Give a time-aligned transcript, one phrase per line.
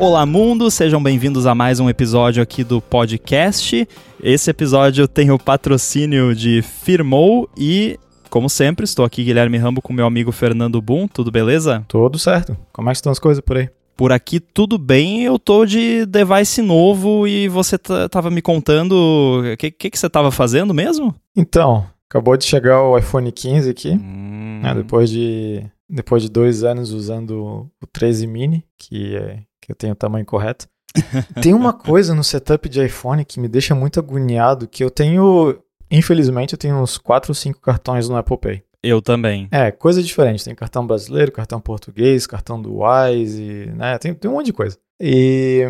[0.00, 0.70] Olá, mundo!
[0.70, 3.88] Sejam bem-vindos a mais um episódio aqui do podcast.
[4.22, 7.98] Esse episódio tem o patrocínio de Firmou e,
[8.30, 11.08] como sempre, estou aqui, Guilherme Rambo, com meu amigo Fernando Boom.
[11.08, 11.84] Tudo beleza?
[11.88, 12.56] Tudo certo.
[12.72, 13.70] Como é que estão as coisas por aí?
[13.96, 19.56] Por aqui tudo bem, eu tô de device novo e você tava me contando o
[19.56, 21.12] que, que, que, você tava fazendo mesmo?
[21.36, 24.60] Então, acabou de chegar o iPhone 15 aqui, hum.
[24.62, 29.76] né, depois, de, depois de dois anos usando o 13 mini, que, é, que eu
[29.76, 30.66] tenho o tamanho correto.
[31.42, 35.62] Tem uma coisa no setup de iPhone que me deixa muito agoniado, que eu tenho,
[35.90, 38.62] infelizmente, eu tenho uns 4 ou 5 cartões no Apple Pay.
[38.82, 39.46] Eu também.
[39.50, 40.44] É, coisa diferente.
[40.44, 43.98] Tem cartão brasileiro, cartão português, cartão do Wise, né?
[43.98, 44.78] Tem, tem um monte de coisa.
[44.98, 45.62] E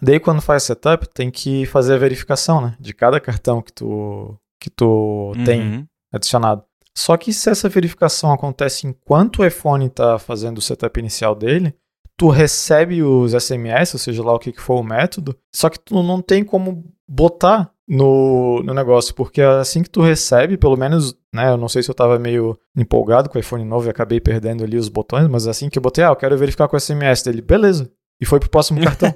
[0.00, 2.74] daí quando faz setup, tem que fazer a verificação, né?
[2.80, 5.44] De cada cartão que tu, que tu uhum.
[5.44, 6.64] tem adicionado.
[6.96, 11.74] Só que se essa verificação acontece enquanto o iPhone está fazendo o setup inicial dele,
[12.16, 15.78] tu recebe os SMS, ou seja lá o que, que for o método, só que
[15.78, 21.14] tu não tem como botar no, no negócio, porque assim que tu recebe, pelo menos,
[21.32, 24.20] né, eu não sei se eu tava meio empolgado com o iPhone novo e acabei
[24.20, 26.80] perdendo ali os botões, mas assim que eu botei, ah, eu quero verificar com o
[26.80, 27.90] SMS dele, beleza.
[28.20, 29.14] E foi pro próximo cartão.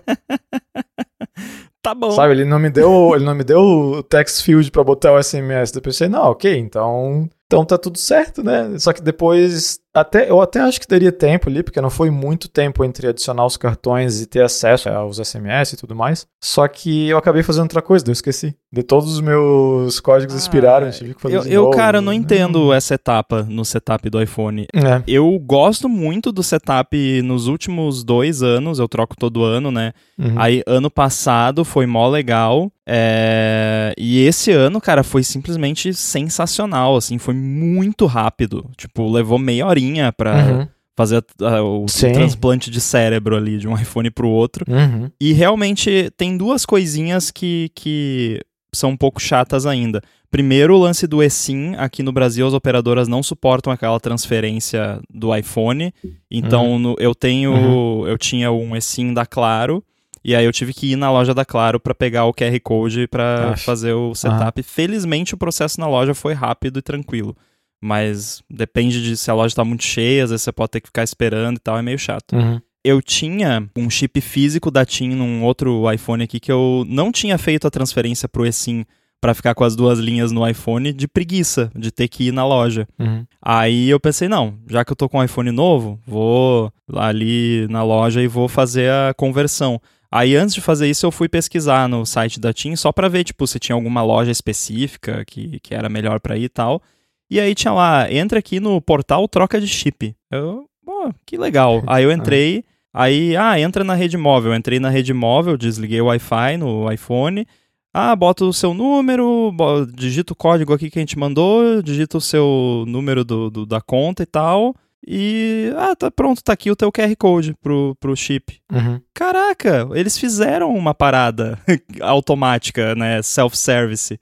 [1.80, 2.10] tá bom.
[2.10, 5.22] Sabe, ele não me deu, ele não me deu o text field para botar o
[5.22, 5.74] SMS.
[5.74, 8.78] Eu pensei, não, OK, então então tá tudo certo, né?
[8.78, 12.48] Só que depois, até, eu até acho que daria tempo ali, porque não foi muito
[12.48, 16.26] tempo entre adicionar os cartões e ter acesso aos SMS e tudo mais.
[16.42, 18.54] Só que eu acabei fazendo outra coisa, eu esqueci.
[18.70, 22.72] De todos os meus códigos ah, expiraram, tive que fazer Eu, eu cara, não entendo
[22.72, 24.66] essa etapa no setup do iPhone.
[24.74, 25.02] É.
[25.06, 29.92] Eu gosto muito do setup nos últimos dois anos, eu troco todo ano, né?
[30.18, 30.34] Uhum.
[30.36, 32.70] Aí, ano passado foi mó legal.
[32.86, 33.94] É...
[33.96, 38.64] E esse ano, cara, foi simplesmente sensacional, assim, foi muito rápido.
[38.76, 40.68] Tipo, levou meia horinha pra uhum.
[40.96, 44.64] fazer a, o, o, transplante de cérebro ali, de um iPhone pro outro.
[44.68, 45.10] Uhum.
[45.20, 48.40] E realmente tem duas coisinhas que, que
[48.72, 50.02] são um pouco chatas ainda.
[50.30, 51.74] Primeiro, o lance do eSIM.
[51.76, 55.92] Aqui no Brasil, as operadoras não suportam aquela transferência do iPhone.
[56.30, 56.78] Então, uhum.
[56.78, 57.52] no, eu tenho.
[57.52, 58.06] Uhum.
[58.06, 59.82] Eu tinha um eSIM da Claro.
[60.22, 63.06] E aí eu tive que ir na loja da Claro para pegar o QR Code
[63.06, 64.62] para fazer o setup.
[64.62, 67.34] Felizmente o processo na loja foi rápido e tranquilo.
[67.80, 70.88] Mas depende de se a loja está muito cheia, às vezes você pode ter que
[70.88, 72.34] ficar esperando e tal, é meio chato.
[72.34, 72.60] Uhum.
[72.84, 77.36] Eu tinha um chip físico da TIM num outro iPhone aqui que eu não tinha
[77.36, 78.84] feito a transferência pro eSIM
[79.20, 82.46] para ficar com as duas linhas no iPhone de preguiça, de ter que ir na
[82.46, 82.86] loja.
[82.98, 83.26] Uhum.
[83.42, 87.82] Aí eu pensei, não, já que eu tô com um iPhone novo, vou ali na
[87.82, 89.80] loja e vou fazer a conversão.
[90.10, 93.24] Aí antes de fazer isso eu fui pesquisar no site da TIM só para ver
[93.24, 96.82] tipo se tinha alguma loja específica que, que era melhor para ir e tal.
[97.30, 100.14] E aí tinha lá, entra aqui no portal troca de chip.
[100.30, 101.82] Eu, pô, que legal.
[101.86, 104.52] Aí eu entrei, aí, ah, entra na rede móvel.
[104.52, 107.46] Eu entrei na rede móvel, desliguei o Wi-Fi no iPhone.
[107.92, 109.52] Ah, bota o seu número,
[109.94, 113.80] digita o código aqui que a gente mandou, digita o seu número do, do da
[113.80, 114.74] conta e tal.
[115.06, 118.60] E, ah, tá pronto, tá aqui o teu QR Code pro, pro chip.
[118.70, 119.00] Uhum.
[119.14, 121.58] Caraca, eles fizeram uma parada
[122.00, 124.18] automática, né, self-service.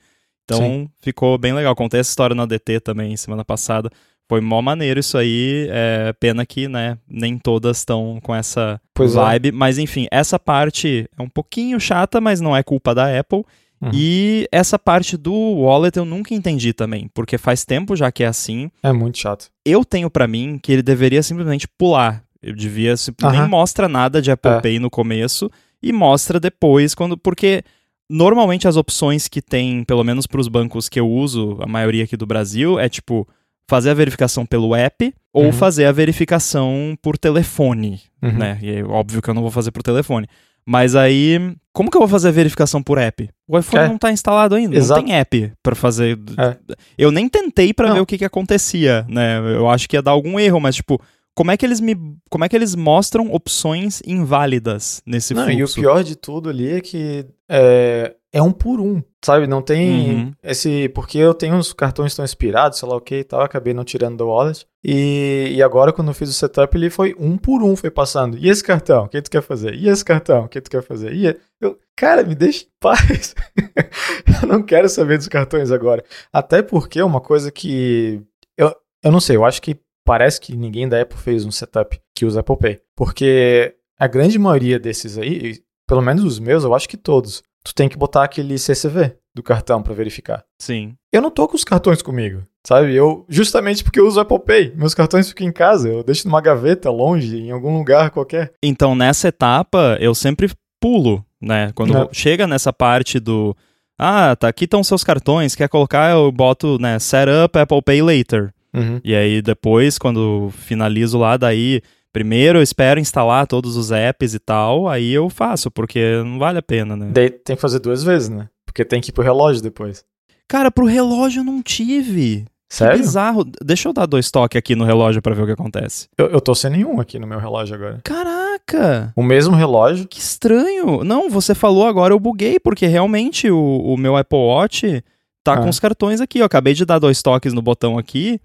[0.47, 0.89] Então Sim.
[1.01, 1.75] ficou bem legal.
[1.75, 3.91] Contei essa história na DT também semana passada.
[4.29, 5.69] Foi mó maneiro isso aí.
[5.71, 9.19] É pena que, né, nem todas estão com essa pois é.
[9.19, 9.49] vibe.
[9.49, 9.53] É.
[9.53, 13.45] Mas enfim, essa parte é um pouquinho chata, mas não é culpa da Apple.
[13.81, 13.91] Uhum.
[13.93, 18.27] E essa parte do wallet eu nunca entendi também, porque faz tempo já que é
[18.27, 18.71] assim.
[18.83, 19.49] É muito chato.
[19.65, 22.23] Eu tenho para mim que ele deveria simplesmente pular.
[22.43, 23.31] Eu devia uhum.
[23.31, 24.61] nem mostra nada de Apple é.
[24.61, 25.51] Pay no começo
[25.83, 27.63] e mostra depois quando porque
[28.11, 32.05] normalmente as opções que tem, pelo menos para os bancos que eu uso, a maioria
[32.05, 33.27] aqui do Brasil, é tipo
[33.69, 35.53] fazer a verificação pelo app ou uhum.
[35.53, 38.33] fazer a verificação por telefone, uhum.
[38.33, 38.59] né?
[38.63, 40.29] E é óbvio que eu não vou fazer por telefone.
[40.69, 43.31] Mas aí, como que eu vou fazer a verificação por app?
[43.47, 43.89] O iPhone é.
[43.89, 45.01] não está instalado ainda, Exato.
[45.01, 46.19] não tem app para fazer.
[46.37, 46.57] É.
[46.99, 49.39] Eu nem tentei para ver o que, que acontecia, né?
[49.39, 51.01] Eu acho que ia dar algum erro, mas tipo,
[51.37, 51.95] como é que eles me,
[52.31, 55.61] como é que eles mostram opções inválidas nesse não, fluxo?
[55.61, 59.47] E o pior de tudo ali é que é, é um por um, sabe?
[59.47, 60.33] Não tem uhum.
[60.43, 60.89] esse.
[60.89, 63.85] Porque eu tenho uns cartões estão expirados, sei lá o que e tal, acabei não
[63.85, 64.67] tirando do wallet.
[64.83, 68.39] E, e agora, quando eu fiz o setup, ele foi um por um, foi passando.
[68.39, 69.75] E esse cartão, o que tu quer fazer?
[69.75, 71.13] E esse cartão, o que tu quer fazer?
[71.13, 73.35] E eu, cara, me deixa em paz.
[74.43, 76.03] eu não quero saber dos cartões agora.
[76.33, 78.23] Até porque é uma coisa que.
[78.57, 78.75] Eu,
[79.05, 82.25] eu não sei, eu acho que parece que ninguém da Apple fez um setup que
[82.25, 82.81] usa Apple Pay.
[82.97, 87.75] Porque a grande maioria desses aí, pelo menos os meus, eu acho que todos, tu
[87.75, 90.45] tem que botar aquele CCV, do cartão para verificar.
[90.59, 90.95] Sim.
[91.13, 92.95] Eu não tô com os cartões comigo, sabe?
[92.95, 96.41] Eu justamente porque eu uso Apple Pay, meus cartões ficam em casa, eu deixo numa
[96.41, 98.53] gaveta longe, em algum lugar qualquer.
[98.63, 100.51] Então, nessa etapa, eu sempre
[100.81, 101.71] pulo, né?
[101.75, 102.09] Quando é.
[102.13, 103.55] chega nessa parte do
[103.99, 108.03] ah, tá aqui estão seus cartões, quer colocar, eu boto, né, set up Apple Pay
[108.03, 108.53] later.
[108.77, 109.01] Uhum.
[109.03, 111.83] E aí depois, quando finalizo lá, daí
[112.17, 116.59] Primeiro eu espero instalar todos os apps e tal, aí eu faço, porque não vale
[116.59, 117.11] a pena, né?
[117.13, 118.49] Daí tem que fazer duas vezes, né?
[118.65, 120.03] Porque tem que ir pro relógio depois.
[120.49, 122.47] Cara, pro relógio eu não tive.
[122.71, 122.97] Sério?
[122.97, 123.45] Que bizarro.
[123.63, 126.09] Deixa eu dar dois toques aqui no relógio para ver o que acontece.
[126.17, 128.01] Eu, eu tô sem nenhum aqui no meu relógio agora.
[128.03, 129.13] Caraca!
[129.15, 130.09] O mesmo relógio?
[130.09, 131.05] Que estranho.
[131.05, 135.05] Não, você falou agora, eu buguei, porque realmente o, o meu Apple Watch
[135.45, 135.59] tá ah.
[135.59, 136.39] com os cartões aqui.
[136.39, 138.41] Eu acabei de dar dois toques no botão aqui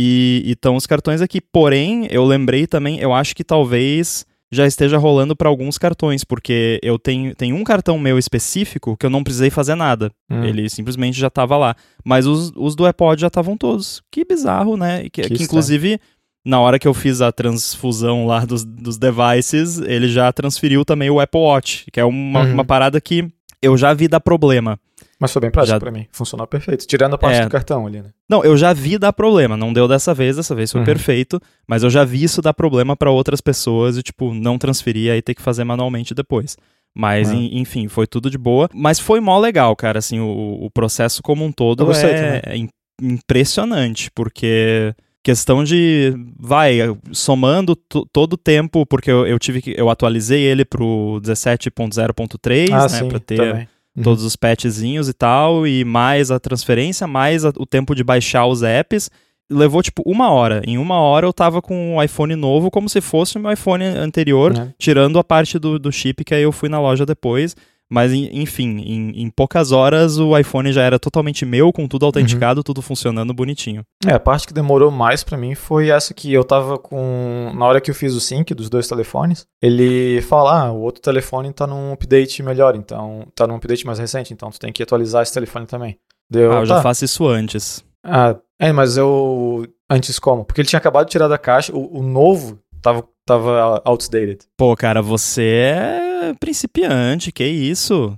[0.00, 1.40] e estão os cartões aqui.
[1.40, 6.78] Porém, eu lembrei também, eu acho que talvez já esteja rolando para alguns cartões, porque
[6.82, 10.10] eu tenho, tenho um cartão meu específico que eu não precisei fazer nada.
[10.30, 10.44] Hum.
[10.44, 11.74] Ele simplesmente já estava lá.
[12.04, 14.00] Mas os, os do iPod já estavam todos.
[14.10, 15.02] Que bizarro, né?
[15.10, 16.00] Que, que, que inclusive,
[16.44, 21.10] na hora que eu fiz a transfusão lá dos, dos devices, ele já transferiu também
[21.10, 22.54] o Apple Watch, que é uma, uhum.
[22.54, 23.28] uma parada que
[23.60, 24.78] eu já vi dar problema.
[25.18, 25.80] Mas foi bem prático já...
[25.80, 26.06] para mim.
[26.12, 26.86] Funcionou perfeito.
[26.86, 27.44] Tirando a parte é...
[27.44, 28.10] do cartão ali, né?
[28.28, 29.56] Não, eu já vi dar problema.
[29.56, 30.86] Não deu dessa vez, dessa vez foi uhum.
[30.86, 31.40] perfeito.
[31.66, 35.20] Mas eu já vi isso dar problema para outras pessoas e, tipo, não transferir aí
[35.20, 36.56] ter que fazer manualmente depois.
[36.94, 37.48] Mas, uhum.
[37.52, 38.68] enfim, foi tudo de boa.
[38.72, 39.98] Mas foi mó legal, cara.
[39.98, 42.68] Assim, o, o processo como um todo é, é
[43.02, 46.78] impressionante, porque questão de vai
[47.12, 52.88] somando todo o tempo porque eu, eu, tive que eu atualizei ele pro 17.0.3 ah,
[52.88, 53.68] né para ter também
[53.98, 54.02] uhum.
[54.02, 58.46] todos os patchzinhos e tal, e mais a transferência, mais a, o tempo de baixar
[58.46, 59.10] os apps.
[59.50, 60.62] Levou tipo uma hora.
[60.66, 63.84] Em uma hora eu tava com o iPhone novo, como se fosse o meu iPhone
[63.84, 64.72] anterior, uhum.
[64.78, 67.56] tirando a parte do, do chip que aí eu fui na loja depois.
[67.90, 72.60] Mas, enfim, em, em, poucas horas o iPhone já era totalmente meu, com tudo autenticado,
[72.60, 72.62] uhum.
[72.62, 73.82] tudo funcionando bonitinho.
[74.06, 77.50] É, a parte que demorou mais para mim foi essa que eu tava com.
[77.54, 81.00] Na hora que eu fiz o sync dos dois telefones, ele fala: ah, o outro
[81.00, 83.26] telefone tá num update melhor, então.
[83.34, 85.98] tá num update mais recente, então tu tem que atualizar esse telefone também.
[86.30, 86.76] Deu, ah, eu tá.
[86.76, 87.82] já faço isso antes.
[88.04, 89.66] Ah, é, mas eu.
[89.88, 90.44] Antes como?
[90.44, 94.40] Porque ele tinha acabado de tirar da caixa, o, o novo tava, tava outdated.
[94.58, 96.07] Pô, cara, você é
[96.38, 98.16] principiante, que isso?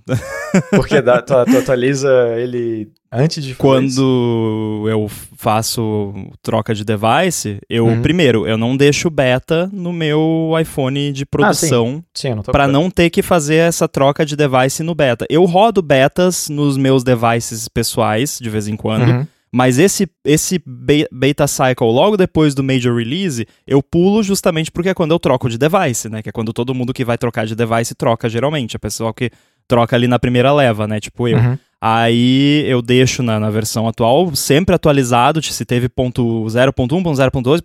[0.70, 4.88] Porque dá, tu, tu, atualiza ele antes de fazer Quando isso?
[4.88, 6.12] eu faço
[6.43, 8.02] troca de device, eu uhum.
[8.02, 12.35] primeiro, eu não deixo beta no meu iPhone de produção ah, sim.
[12.35, 15.26] Sim, para não ter que fazer essa troca de device no beta.
[15.29, 19.08] Eu rodo betas nos meus devices pessoais de vez em quando.
[19.08, 20.62] Uhum mas esse, esse
[21.11, 25.49] beta cycle logo depois do major release, eu pulo justamente porque é quando eu troco
[25.49, 26.23] de device, né?
[26.23, 28.76] Que é quando todo mundo que vai trocar de device troca geralmente.
[28.76, 29.31] A pessoa que
[29.67, 31.00] troca ali na primeira leva, né?
[31.00, 31.38] Tipo eu.
[31.38, 31.58] Uhum.
[31.82, 37.62] Aí eu deixo na, na, versão atual, sempre atualizado, se teve ponto 0.1, ponto 0.2,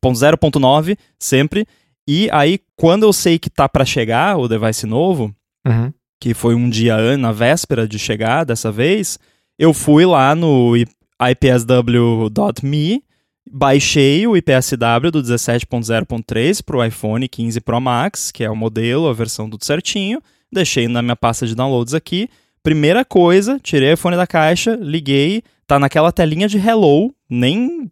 [0.00, 1.66] ponto 0.9, sempre.
[2.08, 5.34] E aí, quando eu sei que tá para chegar o device novo,
[5.66, 5.92] uhum.
[6.18, 9.18] que foi um dia na véspera de chegar dessa vez,
[9.58, 10.74] eu fui lá no
[11.20, 13.02] ipsw.me,
[13.50, 19.08] baixei o IPSW do 17.0.3 para o iPhone 15 Pro Max, que é o modelo,
[19.08, 20.20] a versão tudo certinho,
[20.52, 22.28] deixei na minha pasta de downloads aqui.
[22.62, 27.90] Primeira coisa, tirei o iPhone da caixa, liguei, tá naquela telinha de hello, nem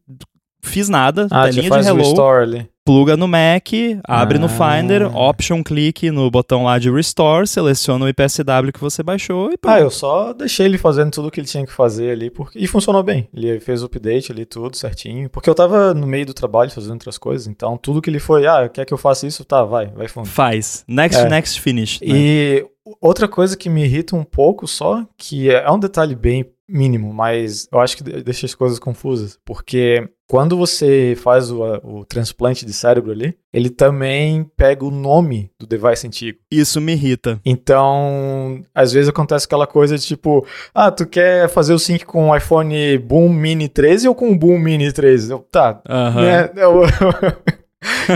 [0.62, 1.98] fiz nada, ah, telinha de hello.
[1.98, 3.68] Restore ali pluga no Mac,
[4.06, 4.40] abre ah.
[4.40, 9.50] no Finder, option clique no botão lá de Restore, seleciona o IPSW que você baixou
[9.50, 9.74] e pronto.
[9.74, 12.58] Ah, eu só deixei ele fazendo tudo o que ele tinha que fazer ali porque...
[12.58, 13.26] e funcionou bem.
[13.32, 15.30] Ele fez o update ali, tudo certinho.
[15.30, 18.46] Porque eu tava no meio do trabalho fazendo outras coisas, então tudo que ele foi,
[18.46, 19.44] ah, quer que eu faça isso?
[19.44, 20.28] Tá, vai, vai fundo.
[20.28, 20.84] Faz.
[20.86, 21.28] Next, é.
[21.28, 22.00] next, finish.
[22.00, 22.08] Né?
[22.08, 22.66] E
[23.00, 27.68] outra coisa que me irrita um pouco só, que é um detalhe bem mínimo, mas
[27.70, 32.72] eu acho que deixa as coisas confusas, porque quando você faz o, o, transplante de
[32.72, 36.38] cérebro ali, ele também pega o nome do device antigo.
[36.50, 37.40] Isso me irrita.
[37.44, 42.30] Então, às vezes acontece aquela coisa de tipo, ah, tu quer fazer o sync com
[42.30, 45.30] o iPhone Boom Mini 13 ou com o Boom Mini 13?
[45.30, 46.22] Eu, tá, uhum.
[46.22, 46.50] né?
[46.56, 46.82] Eu,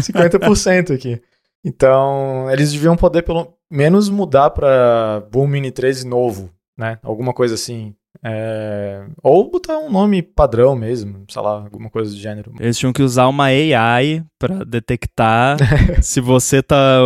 [0.00, 1.20] 50% aqui.
[1.64, 6.98] Então, eles deviam poder pelo menos mudar para Boom Mini 13 novo, né?
[7.02, 7.94] Alguma coisa assim.
[8.22, 9.04] É...
[9.22, 12.52] Ou botar um nome padrão mesmo, sei lá, alguma coisa do gênero.
[12.58, 15.56] Eles tinham que usar uma AI para detectar
[16.02, 16.98] se você tá.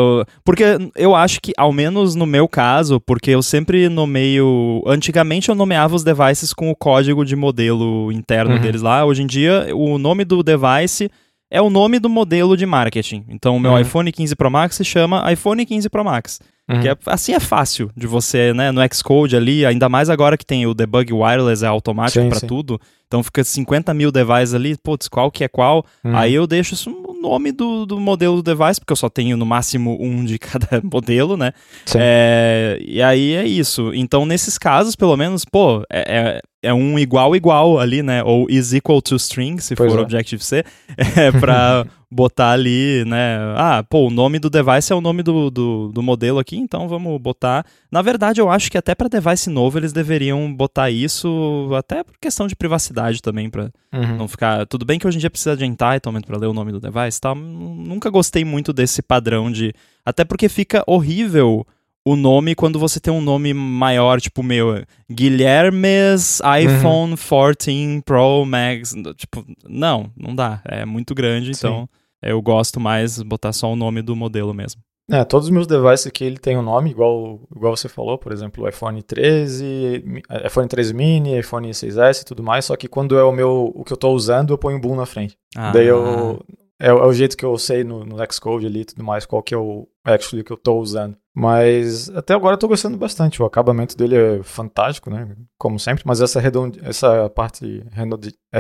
[0.45, 0.65] Porque
[0.97, 4.83] eu acho que, ao menos no meu caso, porque eu sempre nomeio.
[4.87, 8.61] Antigamente eu nomeava os devices com o código de modelo interno uhum.
[8.61, 9.05] deles lá.
[9.05, 11.11] Hoje em dia, o nome do device
[11.51, 13.27] é o nome do modelo de marketing.
[13.29, 13.81] Então, o meu uhum.
[13.81, 16.41] iPhone 15 Pro Max se chama iPhone 15 Pro Max.
[16.71, 16.81] Uhum.
[16.81, 20.47] Que é, assim é fácil de você, né, no Xcode ali, ainda mais agora que
[20.47, 22.81] tem o debug wireless, é automático para tudo.
[23.07, 25.85] Então fica 50 mil devices ali, putz, qual que é qual?
[26.05, 26.17] Uhum.
[26.17, 29.37] Aí eu deixo isso no nome do, do modelo do device, porque eu só tenho
[29.37, 31.53] no máximo um de cada modelo, né?
[31.95, 33.93] É, e aí é isso.
[33.93, 38.23] Então, nesses casos, pelo menos, pô, é, é é um igual igual ali, né?
[38.23, 40.03] Ou is equal to string, se pois for é.
[40.03, 40.65] Objective-C,
[41.17, 43.39] é para botar ali, né?
[43.57, 46.87] Ah, pô, o nome do device é o nome do, do, do, modelo aqui, então
[46.87, 47.65] vamos botar.
[47.91, 52.19] Na verdade, eu acho que até para device novo eles deveriam botar isso, até por
[52.21, 54.19] questão de privacidade também, para uhum.
[54.19, 54.67] não ficar.
[54.67, 57.19] Tudo bem que hoje em dia precisa de entitlement para ler o nome do device,
[57.19, 57.35] tá?
[57.35, 59.73] Nunca gostei muito desse padrão de,
[60.05, 61.67] até porque fica horrível
[62.05, 67.17] o nome quando você tem um nome maior, tipo meu, Guilhermes iPhone uhum.
[67.17, 68.95] 14 Pro Max.
[69.17, 70.61] Tipo, não, não dá.
[70.67, 71.67] É muito grande, Sim.
[71.67, 71.89] então
[72.23, 74.81] eu gosto mais botar só o nome do modelo mesmo.
[75.11, 78.33] É, todos os meus devices aqui ele tem um nome, igual, igual você falou, por
[78.33, 80.05] exemplo, iPhone 13,
[80.47, 83.85] iPhone 13 mini, iPhone 6S e tudo mais, só que quando é o meu, o
[83.85, 85.37] que eu estou usando, eu ponho um boom na frente.
[85.57, 85.73] Ah.
[85.73, 86.41] Daí eu,
[86.83, 89.43] é, é, o jeito que eu sei no, no Xcode ali e tudo mais, qual
[89.43, 91.17] que é o actually que eu estou usando.
[91.35, 93.41] Mas até agora eu tô gostando bastante.
[93.41, 95.35] O acabamento dele é fantástico, né?
[95.57, 96.03] Como sempre.
[96.05, 96.79] Mas essa, redond...
[96.83, 98.29] essa parte redond...
[98.53, 98.59] É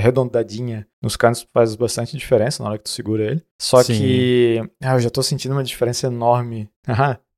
[1.02, 3.42] nos cantos faz bastante diferença na hora que tu segura ele.
[3.60, 3.98] Só Sim.
[3.98, 6.70] que ah, eu já tô sentindo uma diferença enorme.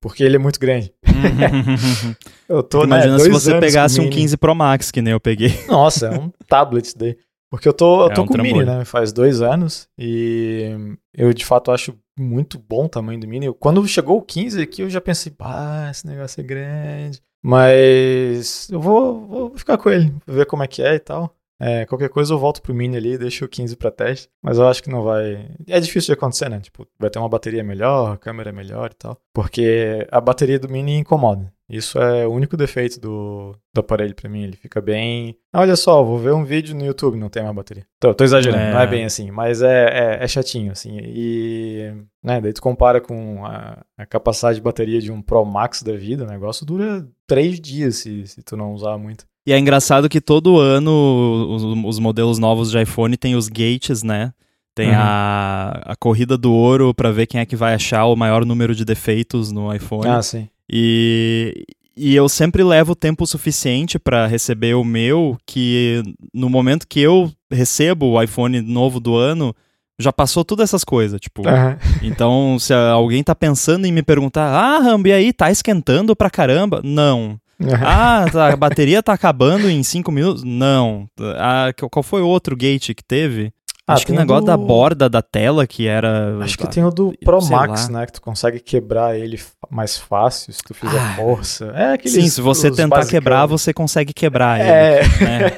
[0.00, 0.92] porque ele é muito grande.
[2.46, 5.20] eu tô, né, Imagina né, se você pegasse um 15 Pro Max, que nem eu
[5.20, 5.58] peguei.
[5.66, 7.16] Nossa, é um tablet daí.
[7.54, 8.84] Porque eu tô, eu é tô um com o Mini, né?
[8.84, 9.88] Faz dois anos.
[9.96, 10.76] E
[11.16, 13.52] eu de fato acho muito bom o tamanho do Mini.
[13.54, 17.22] Quando chegou o 15 aqui, eu já pensei, ah, esse negócio é grande.
[17.40, 21.32] Mas eu vou, vou ficar com ele, ver como é que é e tal.
[21.60, 24.66] É, qualquer coisa eu volto pro Mini ali, deixo o 15 para teste, mas eu
[24.66, 25.48] acho que não vai.
[25.68, 26.60] É difícil de acontecer, né?
[26.60, 29.20] Tipo, vai ter uma bateria melhor, câmera melhor e tal.
[29.32, 31.52] Porque a bateria do Mini incomoda.
[31.68, 34.42] Isso é o único defeito do, do aparelho para mim.
[34.42, 35.36] Ele fica bem.
[35.54, 37.86] Olha só, vou ver um vídeo no YouTube, não tem mais bateria.
[37.98, 38.72] Tô, tô exagerando, é.
[38.72, 40.98] não é bem assim, mas é, é, é, chatinho, assim.
[41.02, 41.94] E.
[42.22, 45.94] Né, daí tu compara com a, a, capacidade de bateria de um Pro Max da
[45.94, 49.26] vida, o negócio dura três dias se, se tu não usar muito.
[49.46, 54.02] E é engraçado que todo ano os, os modelos novos de iPhone tem os gates,
[54.02, 54.32] né?
[54.74, 54.96] Tem uhum.
[54.96, 58.74] a, a corrida do ouro para ver quem é que vai achar o maior número
[58.74, 60.08] de defeitos no iPhone.
[60.08, 60.48] Ah, sim.
[60.68, 61.64] E,
[61.96, 67.30] e eu sempre levo tempo suficiente para receber o meu, que no momento que eu
[67.50, 69.54] recebo o iPhone novo do ano,
[69.98, 71.42] já passou todas essas coisas, tipo.
[71.42, 71.76] Uhum.
[72.02, 76.80] Então, se alguém tá pensando em me perguntar, ah, Rambi, aí, tá esquentando pra caramba?
[76.82, 77.38] Não.
[77.84, 80.42] Ah, tá, a bateria tá acabando em 5 minutos?
[80.44, 81.08] Não.
[81.36, 83.52] Ah, qual foi o outro gate que teve?
[83.86, 84.46] Ah, Acho que o negócio do...
[84.46, 86.38] da borda da tela que era.
[86.40, 88.00] Acho que tem o do Pro Max, lá.
[88.00, 88.06] né?
[88.06, 89.38] Que tu consegue quebrar ele
[89.70, 91.66] mais fácil se tu fizer ah, força.
[91.76, 93.20] É aqueles, Sim, se você tentar basicão.
[93.20, 95.00] quebrar, você consegue quebrar é.
[95.00, 95.08] ele.
[95.20, 95.50] Né?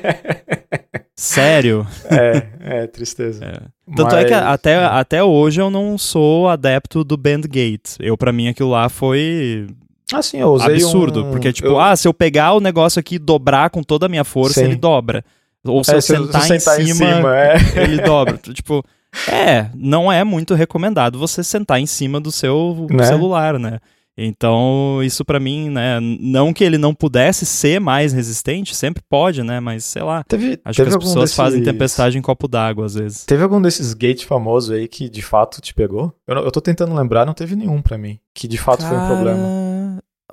[1.14, 1.86] Sério?
[2.10, 3.44] É, é tristeza.
[3.44, 3.52] É.
[3.94, 4.24] Tanto Mas...
[4.24, 4.84] é que até, é.
[4.84, 7.96] até hoje eu não sou adepto do Bandgate.
[8.00, 9.68] Eu, para mim, aquilo lá foi
[10.12, 11.30] Assim, eu usei absurdo, um...
[11.30, 11.80] porque tipo, eu...
[11.80, 14.66] ah, se eu pegar o negócio aqui e dobrar com toda a minha força, Sim.
[14.66, 15.24] ele dobra.
[15.64, 17.56] Ou se é, eu sentar, se sentar em, cima, em cima é.
[17.82, 18.38] ele dobra.
[18.38, 18.84] tipo,
[19.28, 23.04] é, não é muito recomendado você sentar em cima do seu né?
[23.04, 23.80] celular, né?
[24.18, 29.42] Então, isso para mim, né, não que ele não pudesse ser mais resistente, sempre pode,
[29.42, 30.24] né, mas sei lá.
[30.24, 31.36] Teve, acho teve que as pessoas desses...
[31.36, 33.26] fazem tempestade em copo d'água às vezes.
[33.26, 36.14] Teve algum desses gates famosos aí que de fato te pegou?
[36.26, 38.90] Eu, eu tô tentando lembrar, não teve nenhum para mim que de fato Cara...
[38.90, 39.48] foi um problema.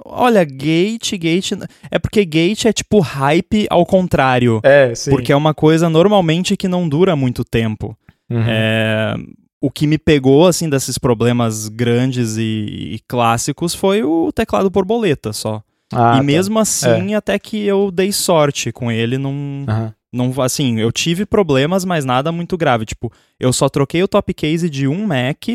[0.05, 1.51] Olha, Gate, Gate.
[1.91, 4.59] É porque Gate é tipo hype ao contrário.
[4.63, 5.11] É, sim.
[5.11, 7.95] Porque é uma coisa normalmente que não dura muito tempo.
[8.29, 8.43] Uhum.
[8.47, 9.15] É,
[9.61, 15.31] o que me pegou, assim, desses problemas grandes e, e clássicos foi o teclado borboleta
[15.31, 15.61] só.
[15.93, 16.23] Ah, e tá.
[16.23, 17.15] mesmo assim, é.
[17.15, 19.31] até que eu dei sorte com ele, não.
[19.31, 19.91] Uhum.
[20.11, 22.85] Não, assim, eu tive problemas, mas nada muito grave.
[22.85, 25.47] Tipo, eu só troquei o top case de um Mac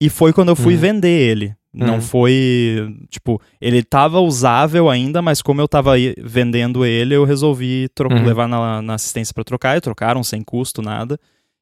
[0.00, 0.80] e foi quando eu fui uhum.
[0.80, 1.54] vender ele.
[1.72, 2.00] Não uhum.
[2.02, 2.94] foi.
[3.08, 8.26] Tipo, ele tava usável ainda, mas como eu tava vendendo ele, eu resolvi uhum.
[8.26, 9.76] levar na, na assistência para trocar.
[9.76, 11.18] E trocaram sem custo, nada.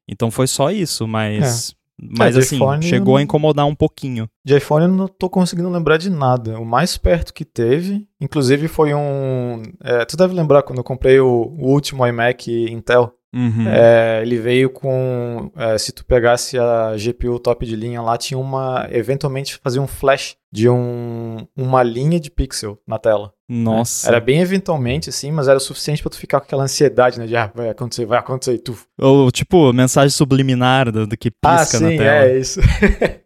[0.07, 1.71] Então foi só isso, mas.
[1.77, 1.81] É.
[2.17, 4.27] Mas é, assim, chegou a incomodar um pouquinho.
[4.43, 6.59] De iPhone eu não tô conseguindo lembrar de nada.
[6.59, 9.61] O mais perto que teve, inclusive foi um.
[9.83, 13.13] É, tu deve lembrar quando eu comprei o, o último iMac Intel.
[13.33, 13.65] Uhum.
[13.67, 15.51] É, ele veio com.
[15.55, 18.87] É, se tu pegasse a GPU top de linha lá, tinha uma.
[18.91, 23.33] Eventualmente fazia um flash de um, uma linha de pixel na tela.
[23.49, 23.63] Né?
[23.63, 24.09] Nossa.
[24.09, 27.25] Era bem eventualmente, assim, mas era o suficiente para tu ficar com aquela ansiedade, né?
[27.25, 28.77] De ah, vai acontecer, vai acontecer, tu.
[28.99, 32.25] Ou tipo, mensagem subliminar do, do que pisca ah, sim, na tela.
[32.25, 32.59] É, isso.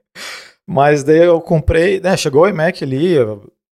[0.68, 2.16] mas daí eu comprei, né?
[2.16, 3.16] Chegou o iMac ali,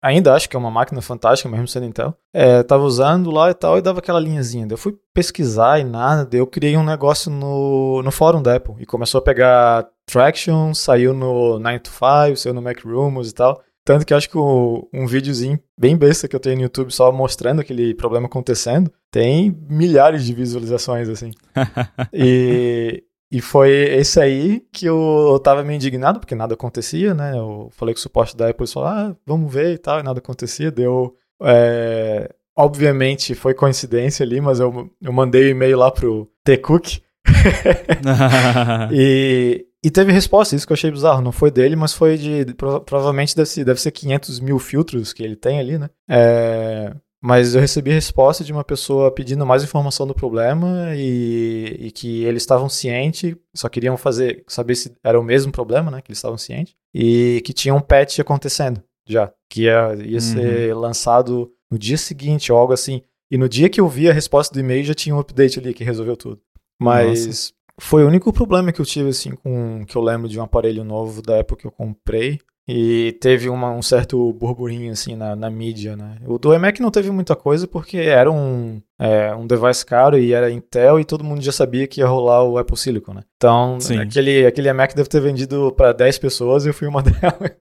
[0.01, 2.15] ainda acho que é uma máquina fantástica, mesmo sendo Intel.
[2.33, 4.67] É, tava usando lá e tal, e dava aquela linhazinha.
[4.69, 8.75] Eu fui pesquisar e nada, eu criei um negócio no, no fórum da Apple.
[8.79, 13.33] E começou a pegar traction, saiu no 9 to 5, saiu no Mac Rumors e
[13.33, 13.61] tal.
[13.83, 17.11] Tanto que acho que o, um videozinho bem besta que eu tenho no YouTube só
[17.11, 21.31] mostrando aquele problema acontecendo, tem milhares de visualizações, assim.
[22.13, 27.31] e, e foi esse aí que eu, tava meio indignado, porque nada acontecia, né?
[27.37, 30.03] Eu falei com o suporte da Apple e falou, ah, vamos ver e tal, e
[30.03, 30.69] nada acontecia.
[30.69, 31.15] Deu.
[31.41, 36.99] É, obviamente foi coincidência ali, mas eu, eu mandei o um e-mail lá pro T-Cook.
[38.91, 41.21] e, e teve resposta, isso que eu achei bizarro.
[41.21, 42.45] Não foi dele, mas foi de.
[42.85, 45.89] Provavelmente deve ser, deve ser 500 mil filtros que ele tem ali, né?
[46.09, 51.91] É, mas eu recebi resposta de uma pessoa pedindo mais informação do problema e, e
[51.91, 56.01] que eles estavam cientes, só queriam fazer, saber se era o mesmo problema, né?
[56.01, 56.73] Que eles estavam cientes.
[56.93, 60.19] E que tinha um patch acontecendo já, que ia, ia uhum.
[60.19, 63.01] ser lançado no dia seguinte ou algo assim.
[63.29, 65.73] E no dia que eu vi a resposta do e-mail já tinha um update ali
[65.73, 66.41] que resolveu tudo.
[66.81, 67.53] Mas Nossa.
[67.79, 70.83] foi o único problema que eu tive, assim, com que eu lembro de um aparelho
[70.83, 72.39] novo da época que eu comprei.
[72.67, 76.17] E teve uma, um certo burburinho assim na, na, mídia, né?
[76.25, 80.31] O do iMac não teve muita coisa porque era um, é, um device caro e
[80.31, 83.23] era Intel e todo mundo já sabia que ia rolar o Apple Silicon, né?
[83.35, 87.57] Então, aquele, aquele iMac deve ter vendido para 10 pessoas e eu fui uma delas.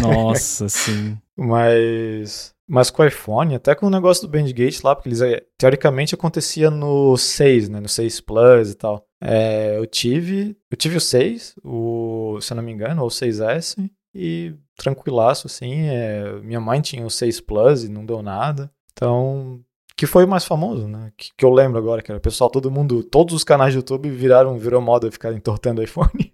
[0.00, 1.16] Nossa, sim.
[1.36, 5.42] Mas, mas com o iPhone, até com o negócio do Bandgate lá, porque eles, é,
[5.56, 7.80] teoricamente acontecia no 6, né?
[7.80, 9.04] No 6 Plus e tal.
[9.22, 13.10] É, eu tive, eu tive o 6, o, se eu não me engano, ou o
[13.10, 15.86] 6S, e tranquilaço, assim.
[15.88, 18.70] É, minha mãe tinha o 6 Plus e não deu nada.
[18.92, 19.60] Então,
[19.96, 21.12] que foi o mais famoso, né?
[21.16, 24.10] Que, que eu lembro agora, que era pessoal, todo mundo, todos os canais do YouTube
[24.10, 26.32] viraram, virou moda ficar entortando iPhone.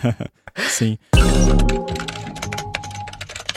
[0.68, 0.98] Sim.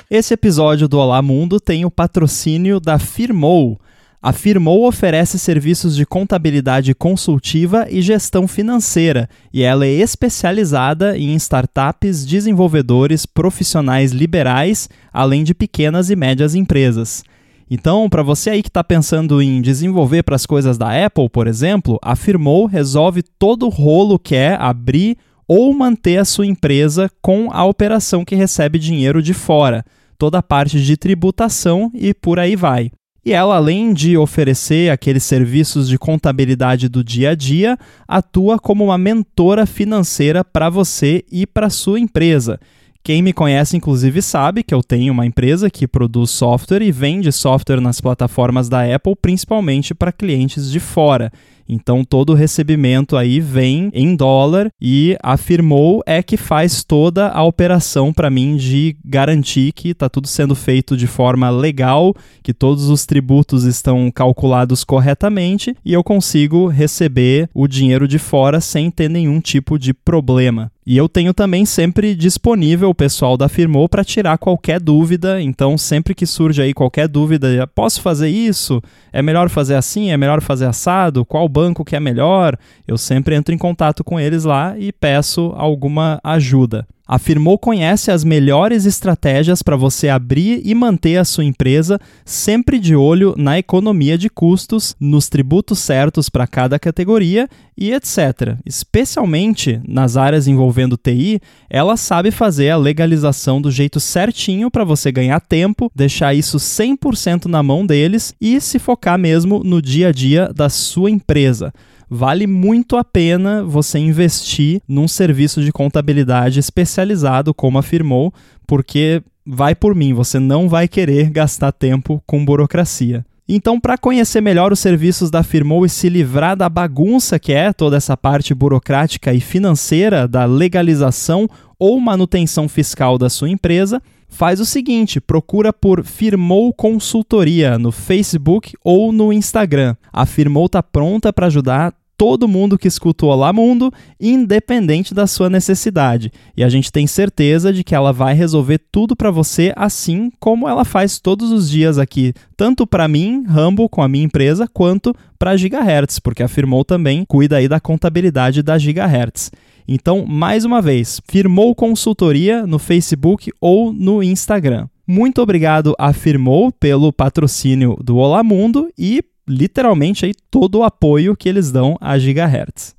[0.09, 3.79] Esse episódio do Olá Mundo tem o patrocínio da Firmou
[4.21, 11.33] a Firmou oferece serviços de contabilidade consultiva e gestão financeira, e ela é especializada em
[11.35, 17.23] startups, desenvolvedores, profissionais liberais, além de pequenas e médias empresas.
[17.71, 21.47] Então, para você aí que está pensando em desenvolver para as coisas da Apple, por
[21.47, 25.17] exemplo, a Firmou resolve todo o rolo que é abrir
[25.47, 29.85] ou manter a sua empresa com a operação que recebe dinheiro de fora,
[30.17, 32.91] toda a parte de tributação e por aí vai.
[33.25, 37.77] E ela, além de oferecer aqueles serviços de contabilidade do dia a dia,
[38.07, 42.59] atua como uma mentora financeira para você e para sua empresa.
[43.03, 47.31] Quem me conhece, inclusive, sabe que eu tenho uma empresa que produz software e vende
[47.31, 51.31] software nas plataformas da Apple, principalmente para clientes de fora.
[51.69, 57.43] Então todo o recebimento aí vem em dólar e afirmou é que faz toda a
[57.43, 62.89] operação para mim de garantir que está tudo sendo feito de forma legal, que todos
[62.89, 69.07] os tributos estão calculados corretamente e eu consigo receber o dinheiro de fora sem ter
[69.07, 70.71] nenhum tipo de problema.
[70.89, 75.39] E eu tenho também sempre disponível o pessoal da Firmou para tirar qualquer dúvida.
[75.39, 78.81] Então, sempre que surge aí qualquer dúvida, posso fazer isso?
[79.13, 80.09] É melhor fazer assim?
[80.09, 81.23] É melhor fazer assado?
[81.23, 82.57] Qual banco que é melhor?
[82.87, 86.87] Eu sempre entro em contato com eles lá e peço alguma ajuda.
[87.11, 92.77] A Firmou conhece as melhores estratégias para você abrir e manter a sua empresa, sempre
[92.77, 98.59] de olho na economia de custos, nos tributos certos para cada categoria e etc.
[98.63, 105.11] Especialmente nas áreas envolvendo TI, ela sabe fazer a legalização do jeito certinho para você
[105.11, 110.11] ganhar tempo, deixar isso 100% na mão deles e se focar mesmo no dia a
[110.11, 111.73] dia da sua empresa
[112.09, 118.33] vale muito a pena você investir num serviço de contabilidade especializado, como afirmou,
[118.65, 123.25] porque vai por mim, você não vai querer gastar tempo com burocracia.
[123.51, 127.73] Então, para conhecer melhor os serviços da Firmou e se livrar da bagunça que é
[127.73, 134.59] toda essa parte burocrática e financeira da legalização ou manutenção fiscal da sua empresa, faz
[134.59, 139.95] o seguinte: procura por Firmou Consultoria no Facebook ou no Instagram.
[140.13, 145.25] A Firmou está pronta para ajudar todo mundo que escuta o Olá Mundo, independente da
[145.25, 146.29] sua necessidade.
[146.55, 150.67] E a gente tem certeza de que ela vai resolver tudo para você, assim como
[150.67, 155.15] ela faz todos os dias aqui, tanto para mim, Rambo, com a minha empresa, quanto
[155.39, 159.49] para Gigahertz, porque afirmou também cuida aí da contabilidade da Gigahertz.
[159.87, 164.89] Então, mais uma vez, firmou consultoria no Facebook ou no Instagram.
[165.07, 171.35] Muito obrigado a Firmou pelo patrocínio do Olá Mundo e literalmente aí todo o apoio
[171.35, 172.95] que eles dão a Gigahertz.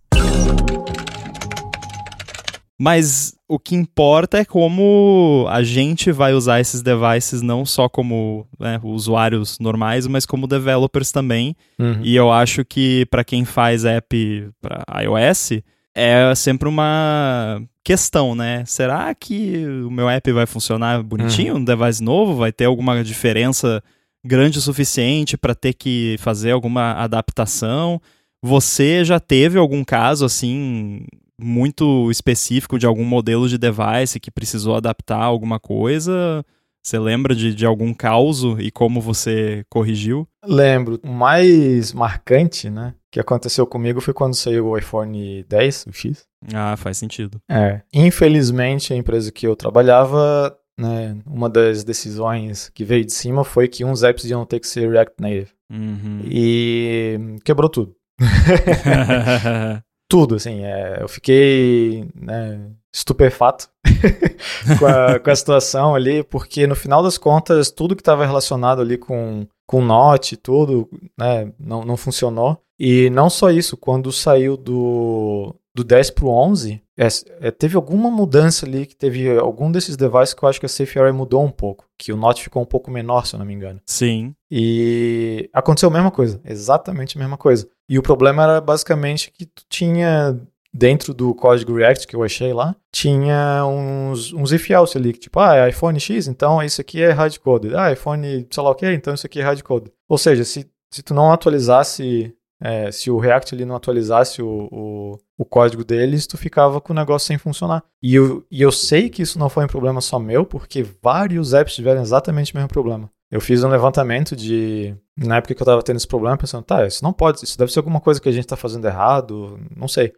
[2.83, 8.47] Mas o que importa é como a gente vai usar esses devices não só como
[8.59, 11.55] né, usuários normais, mas como developers também.
[11.79, 12.01] Uhum.
[12.03, 15.61] E eu acho que para quem faz app para iOS,
[15.95, 18.65] é sempre uma questão, né?
[18.65, 21.59] Será que o meu app vai funcionar bonitinho uhum.
[21.61, 22.37] no device novo?
[22.37, 23.83] Vai ter alguma diferença
[24.25, 28.01] grande o suficiente para ter que fazer alguma adaptação?
[28.43, 31.05] Você já teve algum caso assim
[31.41, 36.45] muito específico de algum modelo de device que precisou adaptar alguma coisa?
[36.83, 40.27] Você lembra de, de algum caso e como você corrigiu?
[40.45, 40.99] Lembro.
[41.05, 46.25] O mais marcante, né, que aconteceu comigo foi quando saiu o iPhone 10, o X.
[46.55, 47.41] Ah, faz sentido.
[47.51, 47.83] É.
[47.93, 53.69] Infelizmente, a empresa que eu trabalhava, né, uma das decisões que veio de cima foi
[53.69, 55.51] que uns apps iam ter que ser React Native.
[55.71, 56.23] Uhum.
[56.25, 57.95] E quebrou tudo.
[60.09, 60.65] tudo, assim.
[60.65, 63.69] É, eu fiquei né, estupefato
[64.79, 68.81] com, a, com a situação ali, porque no final das contas, tudo que estava relacionado
[68.81, 70.89] ali com, com Note, tudo,
[71.19, 72.61] né, não, não funcionou.
[72.79, 77.09] E não só isso, quando saiu do, do 10 para o 11, é,
[77.41, 80.69] é, teve alguma mudança ali, que teve algum desses devices que eu acho que a
[80.69, 83.47] Safe Area mudou um pouco, que o Note ficou um pouco menor, se eu não
[83.47, 83.81] me engano.
[83.87, 84.35] Sim.
[84.51, 87.67] E aconteceu a mesma coisa, exatamente a mesma coisa.
[87.89, 90.39] E o problema era basicamente que tu tinha
[90.73, 95.21] dentro do código React que eu achei lá, tinha uns, uns if else ali, que
[95.21, 97.75] tipo, ah, é iPhone X, então isso aqui é hardcoded.
[97.75, 99.91] Ah, iPhone sei lá o que, então isso aqui é hardcoded.
[100.07, 104.69] Ou seja, se, se tu não atualizasse, é, se o React ali não atualizasse o,
[104.71, 107.83] o, o, código deles, tu ficava com o negócio sem funcionar.
[108.03, 111.55] E eu, e eu sei que isso não foi um problema só meu, porque vários
[111.55, 113.11] apps tiveram exatamente o mesmo problema.
[113.31, 114.95] Eu fiz um levantamento de.
[115.17, 117.73] Na época que eu tava tendo esse problema, pensando, tá, isso não pode, isso deve
[117.73, 120.13] ser alguma coisa que a gente tá fazendo errado, não sei.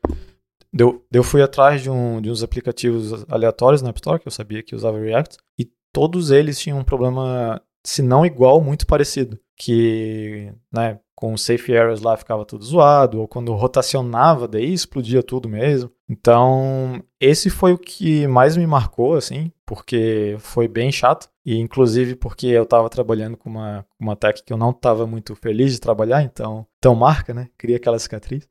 [0.76, 4.32] Eu, eu fui atrás de, um, de uns aplicativos aleatórios na App Store, que eu
[4.32, 9.38] sabia que usava React, e todos eles tinham um problema, se não igual, muito parecido.
[9.56, 15.48] Que, né, com safe areas lá ficava tudo zoado, ou quando rotacionava, daí explodia tudo
[15.48, 15.88] mesmo.
[16.10, 21.30] Então, esse foi o que mais me marcou, assim, porque foi bem chato.
[21.46, 25.36] E inclusive porque eu estava trabalhando com uma, uma tech que eu não estava muito
[25.36, 27.48] feliz de trabalhar, então, então marca, né?
[27.56, 28.48] Cria aquela cicatriz.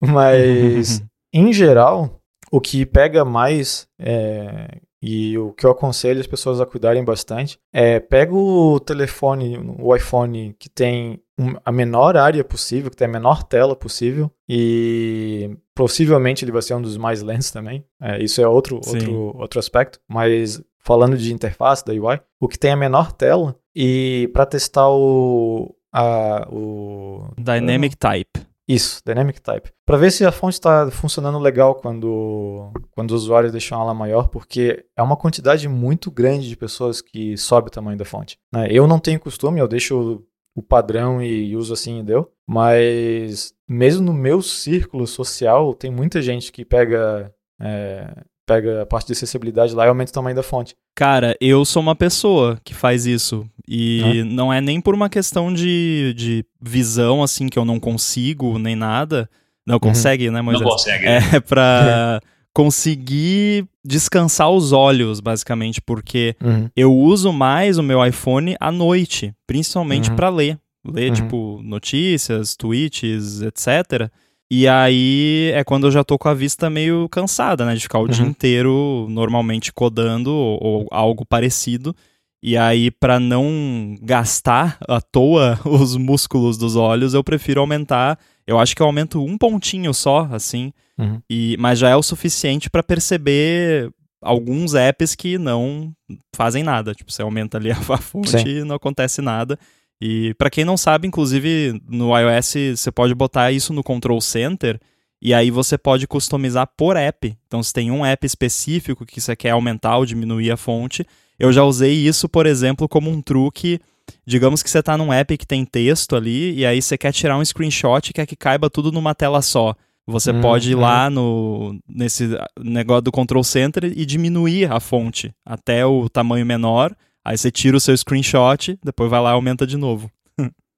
[0.00, 1.00] Mas,
[1.32, 6.66] em geral, o que pega mais é, e o que eu aconselho as pessoas a
[6.66, 11.20] cuidarem bastante é pega o telefone, o iPhone que tem
[11.64, 16.74] a menor área possível, que tem a menor tela possível e possivelmente ele vai ser
[16.74, 17.84] um dos mais lentes também.
[18.00, 22.58] É, isso é outro, outro, outro aspecto, mas falando de interface da UI, o que
[22.58, 28.47] tem a menor tela e para testar o, a, o Dynamic Type.
[28.68, 29.70] Isso, Dynamic Type.
[29.86, 34.28] Para ver se a fonte está funcionando legal quando, quando os usuários deixam ela maior,
[34.28, 38.38] porque é uma quantidade muito grande de pessoas que sobe o tamanho da fonte.
[38.52, 38.68] Né?
[38.70, 40.22] Eu não tenho costume, eu deixo
[40.54, 42.30] o padrão e uso assim e deu.
[42.46, 49.08] Mas mesmo no meu círculo social, tem muita gente que pega é, pega a parte
[49.08, 50.74] de acessibilidade lá e aumenta o tamanho da fonte.
[50.96, 53.46] Cara, eu sou uma pessoa que faz isso.
[53.68, 58.58] E não é nem por uma questão de, de visão, assim, que eu não consigo,
[58.58, 59.28] nem nada.
[59.66, 59.80] Não uhum.
[59.80, 60.64] consegue, né, Moisés?
[60.64, 61.06] Não consegue.
[61.06, 62.20] É pra
[62.54, 66.68] conseguir descansar os olhos, basicamente, porque uhum.
[66.74, 70.16] eu uso mais o meu iPhone à noite, principalmente uhum.
[70.16, 70.58] para ler.
[70.86, 71.14] Ler, uhum.
[71.14, 74.10] tipo, notícias, tweets, etc.
[74.50, 77.74] E aí é quando eu já tô com a vista meio cansada, né?
[77.74, 78.08] De ficar o uhum.
[78.08, 81.94] dia inteiro normalmente codando ou, ou algo parecido.
[82.42, 88.18] E aí, para não gastar à toa os músculos dos olhos, eu prefiro aumentar.
[88.46, 90.72] Eu acho que eu aumento um pontinho só, assim.
[90.96, 91.20] Uhum.
[91.28, 93.90] E, mas já é o suficiente para perceber
[94.22, 95.92] alguns apps que não
[96.34, 96.94] fazem nada.
[96.94, 98.48] Tipo, você aumenta ali a fonte Sim.
[98.48, 99.58] e não acontece nada.
[100.00, 104.80] E para quem não sabe, inclusive no iOS você pode botar isso no Control Center
[105.20, 107.36] e aí você pode customizar por app.
[107.46, 111.04] Então se tem um app específico que você quer aumentar ou diminuir a fonte,
[111.38, 113.80] eu já usei isso, por exemplo, como um truque.
[114.24, 117.36] Digamos que você está num app que tem texto ali e aí você quer tirar
[117.36, 119.74] um screenshot e quer que caiba tudo numa tela só.
[120.06, 120.80] Você hum, pode ir hum.
[120.80, 126.96] lá no nesse negócio do control center e diminuir a fonte até o tamanho menor.
[127.28, 130.10] Aí você tira o seu screenshot, depois vai lá e aumenta de novo.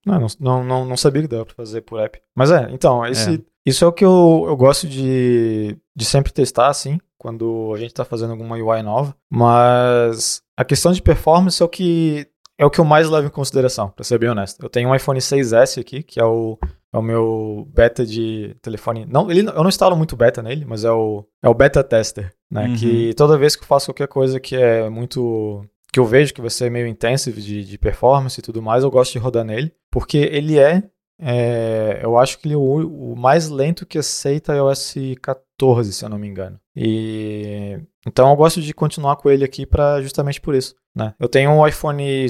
[0.05, 2.21] não, não, não, não sabia que dava pra fazer por app.
[2.35, 3.39] Mas é, então, esse, é.
[3.65, 7.95] isso é o que eu, eu gosto de, de sempre testar, assim, quando a gente
[7.95, 9.15] tá fazendo alguma UI nova.
[9.31, 12.27] Mas a questão de performance é o que
[12.59, 14.61] é o que eu mais levo em consideração, para ser bem honesto.
[14.61, 16.59] Eu tenho um iPhone 6S aqui, que é o,
[16.93, 19.07] é o meu beta de telefone.
[19.07, 22.35] Não, ele, eu não instalo muito beta nele, mas é o, é o beta tester,
[22.51, 22.67] né?
[22.67, 22.77] Uhum.
[22.77, 25.65] Que toda vez que eu faço qualquer coisa que é muito.
[25.93, 28.91] Que eu vejo que vai ser meio intensive de, de performance e tudo mais, eu
[28.91, 30.83] gosto de rodar nele, porque ele é.
[31.21, 36.05] é eu acho que ele é o, o mais lento que aceita iOS 14, se
[36.05, 36.59] eu não me engano.
[36.77, 40.75] E então eu gosto de continuar com ele aqui para justamente por isso.
[40.95, 41.15] Né?
[41.21, 42.27] Eu tenho um iPhone,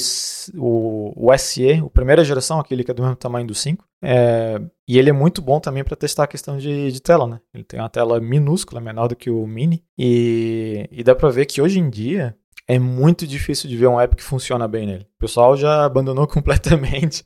[0.54, 4.60] o, o SE, o primeira geração, aquele que é do mesmo tamanho do 5, é,
[4.86, 7.26] e ele é muito bom também para testar a questão de, de, tela.
[7.26, 7.40] Né?
[7.54, 11.46] Ele tem uma tela minúscula, menor do que o Mini, e, e dá para ver
[11.46, 12.36] que hoje em dia
[12.70, 15.06] é muito difícil de ver um app que funciona bem nele.
[15.16, 17.24] O pessoal já abandonou completamente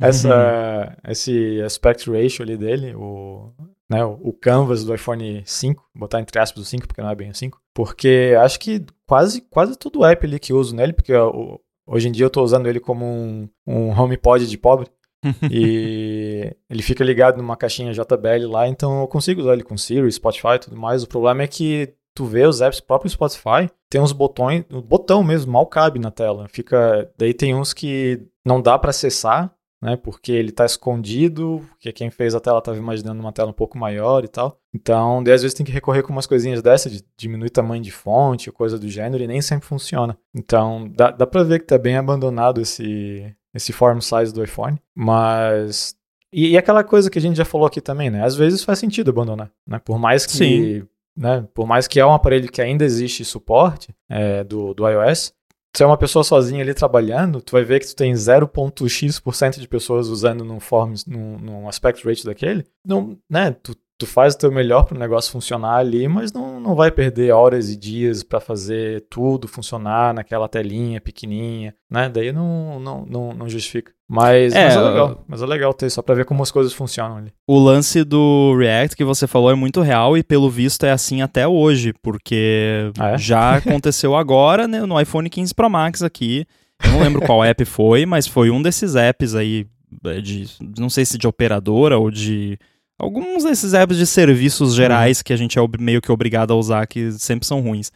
[0.00, 1.10] essa, uhum.
[1.10, 3.52] esse aspect ratio ali dele, o,
[3.90, 7.30] né, o canvas do iPhone 5, botar entre aspas o 5, porque não é bem
[7.30, 11.12] o 5, porque acho que quase, quase todo app ali que eu uso nele, porque
[11.12, 14.88] eu, hoje em dia eu estou usando ele como um, um HomePod de pobre,
[15.50, 20.12] e ele fica ligado numa caixinha JBL lá, então eu consigo usar ele com Siri,
[20.12, 21.02] Spotify e tudo mais.
[21.02, 25.22] O problema é que tu vê os apps próprio Spotify, tem uns botões, o botão
[25.22, 26.48] mesmo mal cabe na tela.
[26.48, 29.96] Fica, daí tem uns que não dá para acessar né?
[29.96, 33.78] Porque ele está escondido, porque quem fez a tela estava imaginando uma tela um pouco
[33.78, 34.58] maior e tal.
[34.74, 37.90] Então, daí, às vezes tem que recorrer com umas coisinhas dessa, de diminuir tamanho de
[37.90, 40.16] fonte, coisa do gênero, e nem sempre funciona.
[40.34, 44.78] Então, dá, dá para ver que está bem abandonado esse, esse form size do iPhone,
[44.94, 45.94] mas...
[46.32, 48.24] E, e, aquela coisa que a gente já falou aqui também, né?
[48.24, 49.78] Às vezes faz sentido abandonar, né?
[49.78, 50.32] Por mais que...
[50.32, 50.88] Sim.
[51.16, 55.32] Né, por mais que é um aparelho que ainda existe suporte é, do, do iOS,
[55.76, 59.68] se é uma pessoa sozinha ali trabalhando, tu vai ver que tu tem 0.x% de
[59.68, 62.64] pessoas usando num forms, num, num aspect rate daquele.
[62.84, 66.60] Não, né, tu, tu faz o teu melhor para o negócio funcionar ali, mas não,
[66.60, 72.08] não vai perder horas e dias para fazer tudo funcionar naquela telinha pequenininha, né?
[72.08, 73.92] Daí não, não, não, não justifica.
[74.08, 76.72] Mas é, mas é legal, mas é legal ter só para ver como as coisas
[76.72, 77.32] funcionam ali.
[77.46, 81.22] O lance do React que você falou é muito real e pelo visto é assim
[81.22, 83.18] até hoje, porque ah, é?
[83.18, 86.46] já aconteceu agora né, no iPhone 15 Pro Max aqui.
[86.84, 89.66] Eu não lembro qual app foi, mas foi um desses apps aí
[90.04, 90.46] é, de
[90.78, 92.58] não sei se de operadora ou de
[92.98, 95.24] alguns desses apps de serviços gerais uhum.
[95.24, 97.92] que a gente é meio que obrigado a usar que sempre são ruins.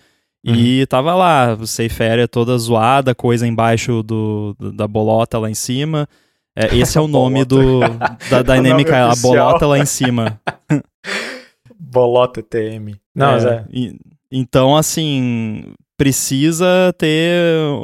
[0.47, 0.55] Uhum.
[0.55, 6.09] E tava lá, Safe Area toda zoada, coisa embaixo do, da bolota lá em cima.
[6.57, 7.81] É, esse é o nome do,
[8.31, 10.41] da Dynamic, a bolota lá em cima.
[11.79, 12.97] bolota TM.
[13.15, 13.65] Não, é, é.
[13.71, 17.37] E, então, assim, precisa ter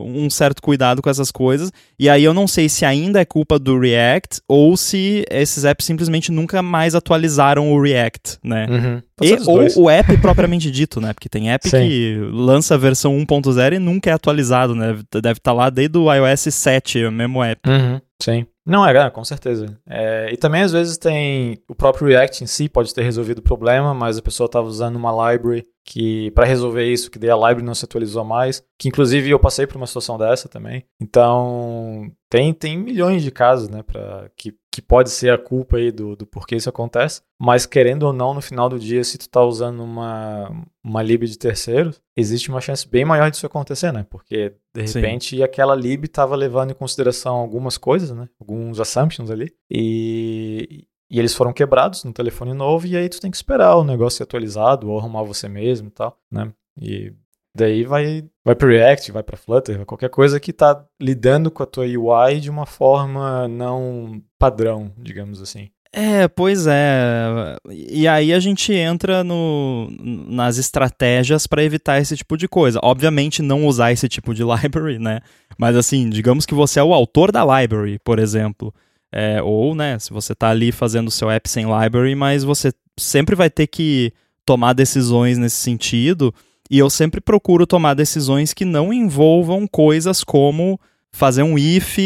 [0.02, 1.70] um certo cuidado com essas coisas.
[1.98, 5.84] E aí eu não sei se ainda é culpa do React ou se esses apps
[5.84, 8.66] simplesmente nunca mais atualizaram o React, né?
[8.70, 9.02] Uhum.
[9.20, 11.12] E, ou o app propriamente dito, né?
[11.12, 11.76] Porque tem app Sim.
[11.76, 14.98] que lança a versão 1.0 e nunca é atualizado, né?
[15.12, 17.68] Deve estar tá lá desde o iOS 7, o mesmo app.
[17.68, 18.00] Uhum.
[18.22, 18.46] Sim.
[18.64, 19.78] Não, é, com certeza.
[19.86, 23.42] É, e também às vezes tem o próprio React em si pode ter resolvido o
[23.42, 27.36] problema, mas a pessoa estava usando uma library que para resolver isso, que daí a
[27.36, 30.84] library não se atualizou mais, que inclusive eu passei por uma situação dessa também.
[31.00, 35.92] Então, tem, tem milhões de casos, né, para que, que pode ser a culpa aí
[35.92, 39.28] do, do porquê isso acontece, mas querendo ou não, no final do dia, se tu
[39.28, 40.50] tá usando uma,
[40.82, 45.36] uma lib de terceiros, existe uma chance bem maior disso acontecer, né, porque de repente
[45.36, 45.42] Sim.
[45.44, 51.34] aquela lib estava levando em consideração algumas coisas, né, alguns assumptions ali, e, e eles
[51.34, 54.90] foram quebrados no telefone novo, e aí tu tem que esperar o negócio ser atualizado,
[54.90, 56.52] ou arrumar você mesmo e tal, né?
[56.80, 57.12] E
[57.54, 61.66] daí vai, vai para React, vai para Flutter, qualquer coisa que tá lidando com a
[61.66, 65.70] tua UI de uma forma não padrão, digamos assim.
[65.98, 67.56] É, pois é.
[67.70, 72.78] E aí a gente entra no, nas estratégias para evitar esse tipo de coisa.
[72.82, 75.20] Obviamente não usar esse tipo de library, né?
[75.56, 78.74] Mas assim, digamos que você é o autor da library, por exemplo.
[79.12, 82.72] É, ou, né, se você está ali fazendo o seu app sem library, mas você
[82.98, 84.12] sempre vai ter que
[84.44, 86.34] tomar decisões nesse sentido.
[86.70, 90.80] E eu sempre procuro tomar decisões que não envolvam coisas como
[91.12, 91.96] fazer um if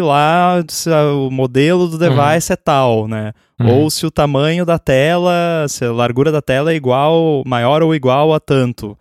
[0.00, 2.54] lá, se o modelo do device uhum.
[2.54, 3.32] é tal, né?
[3.58, 3.82] Uhum.
[3.82, 7.94] Ou se o tamanho da tela, se a largura da tela é igual, maior ou
[7.94, 8.96] igual a tanto.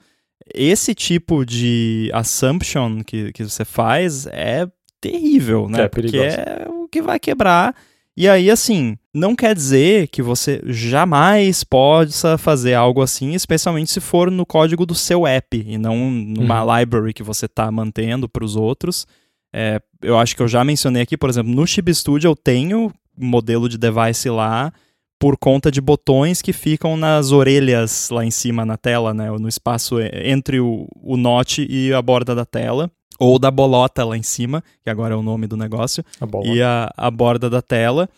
[0.56, 4.68] Esse tipo de assumption que, que você faz é
[5.02, 5.84] terrível, né?
[5.84, 7.76] É Porque é o que vai quebrar.
[8.16, 14.02] E aí, assim, não quer dizer que você jamais possa fazer algo assim, especialmente se
[14.02, 16.80] for no código do seu app e não numa uhum.
[16.80, 19.08] library que você está mantendo para os outros.
[19.54, 22.92] É, eu acho que eu já mencionei aqui, por exemplo, no Chib Studio eu tenho
[23.18, 24.74] modelo de device lá
[25.18, 29.32] por conta de botões que ficam nas orelhas lá em cima na tela, né?
[29.32, 34.18] No espaço entre o, o note e a borda da tela ou da bolota lá
[34.18, 37.62] em cima, que agora é o nome do negócio, a e a, a borda da
[37.62, 38.10] tela.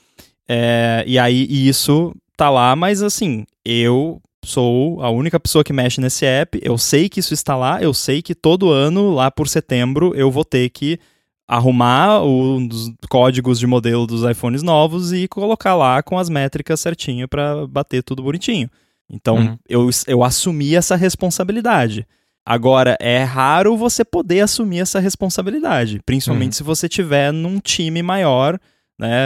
[0.47, 5.73] É, e aí e isso tá lá, mas assim, eu sou a única pessoa que
[5.73, 9.29] mexe nesse app, eu sei que isso está lá, eu sei que todo ano, lá
[9.29, 10.99] por setembro, eu vou ter que
[11.47, 17.27] arrumar os códigos de modelo dos iPhones novos e colocar lá com as métricas certinho
[17.27, 18.69] para bater tudo bonitinho.
[19.09, 19.57] Então, uhum.
[19.67, 22.07] eu, eu assumi essa responsabilidade.
[22.45, 26.58] Agora, é raro você poder assumir essa responsabilidade, principalmente uhum.
[26.58, 28.60] se você tiver num time maior,
[28.99, 29.17] né?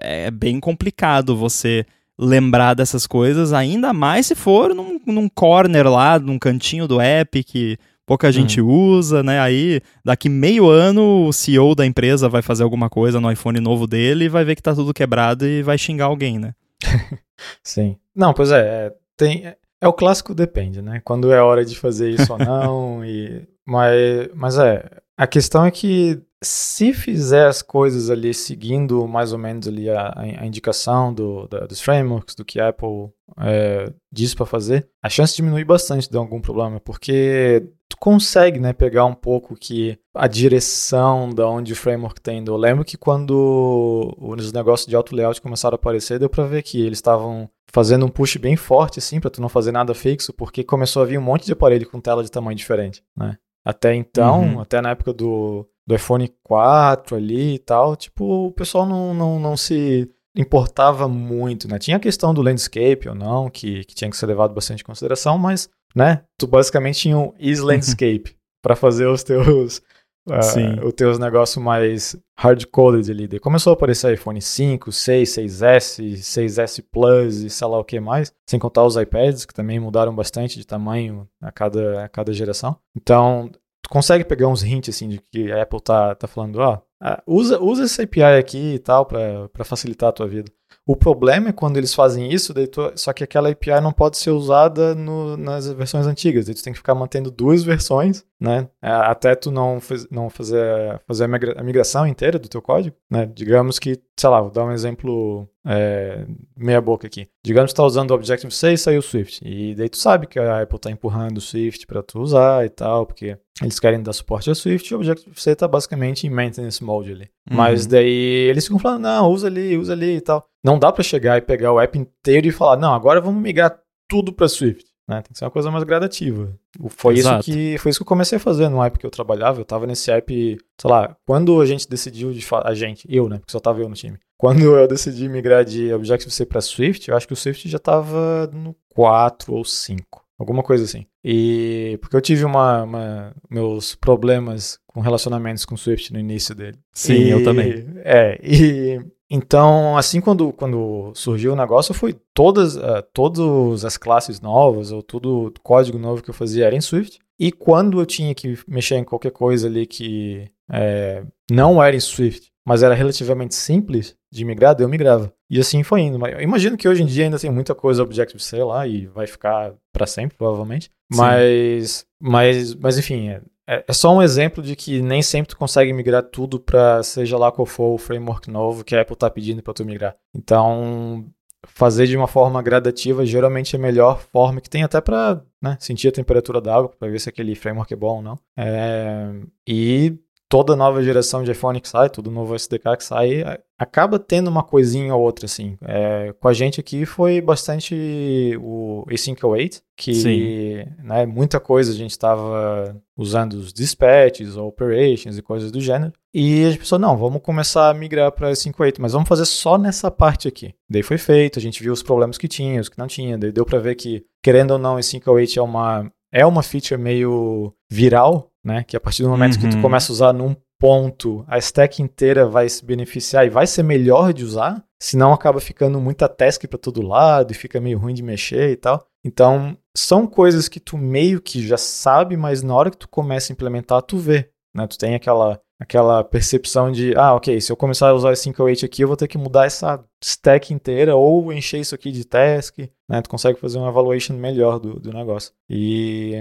[0.00, 1.84] É bem complicado você
[2.18, 7.42] lembrar dessas coisas, ainda mais se for num, num corner lá, num cantinho do app
[7.42, 8.70] que pouca gente uhum.
[8.70, 9.40] usa, né?
[9.40, 13.86] Aí, daqui meio ano, o CEO da empresa vai fazer alguma coisa no iPhone novo
[13.86, 16.54] dele e vai ver que tá tudo quebrado e vai xingar alguém, né?
[17.62, 17.96] Sim.
[18.14, 21.02] Não, pois é, é tem, é o clássico depende, né?
[21.04, 23.04] Quando é hora de fazer isso ou não.
[23.04, 29.32] e, mas, mas é, a questão é que se fizer as coisas ali seguindo mais
[29.32, 33.92] ou menos ali a, a indicação do, da, dos frameworks, do que a Apple é,
[34.10, 39.04] diz para fazer, a chance diminui bastante de algum problema, porque tu consegue, né, pegar
[39.04, 42.50] um pouco que a direção da onde o framework está indo.
[42.50, 46.62] Eu lembro que quando os negócios de auto layout começaram a aparecer, deu para ver
[46.62, 50.32] que eles estavam fazendo um push bem forte, assim, para tu não fazer nada fixo,
[50.32, 53.36] porque começou a vir um monte de aparelho com tela de tamanho diferente, né?
[53.64, 54.60] Até então, uhum.
[54.60, 59.38] até na época do, do iPhone 4 ali e tal, tipo, o pessoal não, não,
[59.38, 61.78] não se importava muito, né?
[61.78, 64.86] Tinha a questão do landscape ou não, que, que tinha que ser levado bastante em
[64.86, 69.82] consideração, mas, né, tu basicamente tinha um is landscape para fazer os teus
[70.28, 73.28] uh, os teus negócios mais hard-coded ali.
[73.28, 78.00] Daí começou a aparecer iPhone 5, 6, 6S, 6S Plus e sei lá o que
[78.00, 82.32] mais, sem contar os iPads, que também mudaram bastante de tamanho a cada, a cada
[82.32, 82.76] geração.
[82.96, 83.50] Então,
[83.82, 86.78] tu consegue pegar uns hints assim de que a Apple tá, tá falando, ó,
[87.26, 90.50] oh, usa, usa esse API aqui e tal para facilitar a tua vida.
[90.84, 94.30] O problema é quando eles fazem isso, tu, só que aquela API não pode ser
[94.30, 96.46] usada no, nas versões antigas.
[96.46, 98.68] Daí tu tem que ficar mantendo duas versões, né?
[98.82, 103.26] É, até tu não, faz, não fazer, fazer a migração inteira do teu código, né?
[103.32, 107.28] Digamos que, sei lá, vou dar um exemplo é, meia boca aqui.
[107.44, 109.40] Digamos que tu está usando o Objective-C e saiu o Swift.
[109.44, 112.68] E daí tu sabe que a Apple está empurrando o Swift para tu usar e
[112.68, 116.82] tal, porque eles querem dar suporte ao Swift e o Objective-C está basicamente em maintenance
[116.82, 117.28] mode ali.
[117.50, 117.56] Uhum.
[117.56, 120.46] Mas daí eles ficam falando, não, usa ali, usa ali e tal.
[120.64, 123.78] Não dá para chegar e pegar o app inteiro e falar, não, agora vamos migrar
[124.08, 124.92] tudo para Swift.
[125.08, 125.20] Né?
[125.20, 126.54] Tem que ser uma coisa mais gradativa.
[126.88, 129.60] Foi isso, que, foi isso que eu comecei a fazer no app que eu trabalhava.
[129.60, 133.38] Eu tava nesse app, sei lá, quando a gente decidiu de a gente, eu, né?
[133.38, 134.18] Porque só tava eu no time.
[134.38, 138.48] Quando eu decidi migrar de Objective-C para Swift, eu acho que o Swift já tava
[138.52, 140.21] no 4 ou 5.
[140.42, 141.06] Alguma coisa assim.
[141.24, 146.78] E porque eu tive uma, uma, meus problemas com relacionamentos com Swift no início dele.
[146.92, 147.86] Sim, e, eu também.
[147.98, 149.00] É, e
[149.30, 155.00] então, assim, quando, quando surgiu o negócio, foi todas, uh, todas as classes novas, ou
[155.00, 157.20] todo código novo que eu fazia era em Swift.
[157.38, 162.00] E quando eu tinha que mexer em qualquer coisa ali que é, não era em
[162.00, 165.32] Swift, mas era relativamente simples de migrar, eu migrava.
[165.50, 166.24] E assim foi indo.
[166.26, 169.74] Eu imagino que hoje em dia ainda tem muita coisa Objective-C lá e vai ficar
[169.92, 170.90] para sempre, provavelmente.
[171.10, 175.56] Mas, mas, mas enfim, é, é, é, só um exemplo de que nem sempre tu
[175.56, 179.30] consegue migrar tudo para seja lá qual for o framework novo que a Apple está
[179.30, 180.16] pedindo para tu migrar.
[180.34, 181.26] Então,
[181.66, 185.76] fazer de uma forma gradativa geralmente é a melhor forma que tem até para né,
[185.78, 188.38] sentir a temperatura da água para ver se aquele framework é bom ou não.
[188.56, 189.32] É,
[189.66, 190.18] e
[190.52, 193.42] toda nova geração de iPhone que sai, todo novo SDK que sai,
[193.78, 195.78] acaba tendo uma coisinha ou outra, assim.
[195.80, 202.10] É, com a gente aqui foi bastante o A508, que né, muita coisa a gente
[202.10, 206.12] estava usando os dispatches, operations e coisas do gênero.
[206.34, 209.78] E a gente pensou, não, vamos começar a migrar para A508, mas vamos fazer só
[209.78, 210.74] nessa parte aqui.
[210.86, 213.52] Daí foi feito, a gente viu os problemas que tinha, os que não tinha, daí
[213.52, 218.51] deu para ver que, querendo ou não, A508 é uma, é uma feature meio viral,
[218.64, 218.84] né?
[218.84, 219.60] Que a partir do momento uhum.
[219.60, 219.82] que tu uhum.
[219.82, 224.32] começa a usar num ponto, a stack inteira vai se beneficiar e vai ser melhor
[224.32, 228.22] de usar, senão acaba ficando muita task para todo lado e fica meio ruim de
[228.22, 229.06] mexer e tal.
[229.24, 233.52] Então, são coisas que tu meio que já sabe, mas na hora que tu começa
[233.52, 234.86] a implementar, tu vê, né?
[234.86, 238.86] Tu tem aquela aquela percepção de, ah, ok, se eu começar a usar esse 508
[238.86, 242.78] aqui, eu vou ter que mudar essa stack inteira ou encher isso aqui de task,
[243.08, 243.20] né?
[243.20, 245.52] Tu consegue fazer uma evaluation melhor do, do negócio.
[245.68, 246.34] E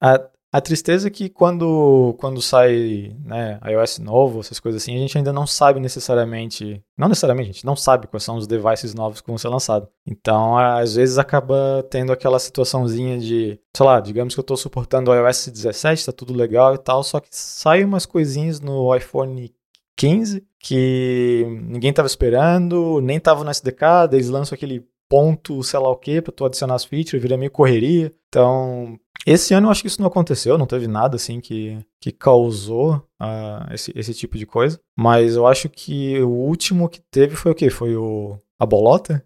[0.00, 0.20] a,
[0.50, 5.18] a tristeza é que quando, quando sai né, iOS novo, essas coisas assim, a gente
[5.18, 9.20] ainda não sabe necessariamente, não necessariamente, a gente não sabe quais são os devices novos
[9.20, 9.88] que vão ser lançados.
[10.06, 15.10] Então, às vezes acaba tendo aquela situaçãozinha de, sei lá, digamos que eu estou suportando
[15.10, 19.52] o iOS 17, tá tudo legal e tal, só que sai umas coisinhas no iPhone
[19.96, 25.90] 15 que ninguém estava esperando, nem estava no SDK, eles lançam aquele ponto, sei lá
[25.90, 28.12] o que, para tu adicionar as features, vira meio correria.
[28.28, 32.10] Então, esse ano eu acho que isso não aconteceu, não teve nada assim que, que
[32.12, 34.80] causou uh, esse, esse tipo de coisa.
[34.96, 37.70] Mas eu acho que o último que teve foi o quê?
[37.70, 39.24] Foi o a bolota?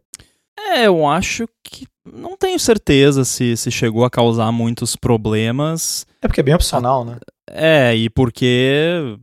[0.58, 6.06] É, eu acho que não tenho certeza se, se chegou a causar muitos problemas.
[6.20, 7.18] É porque é bem opcional, né?
[7.48, 9.16] É, e porque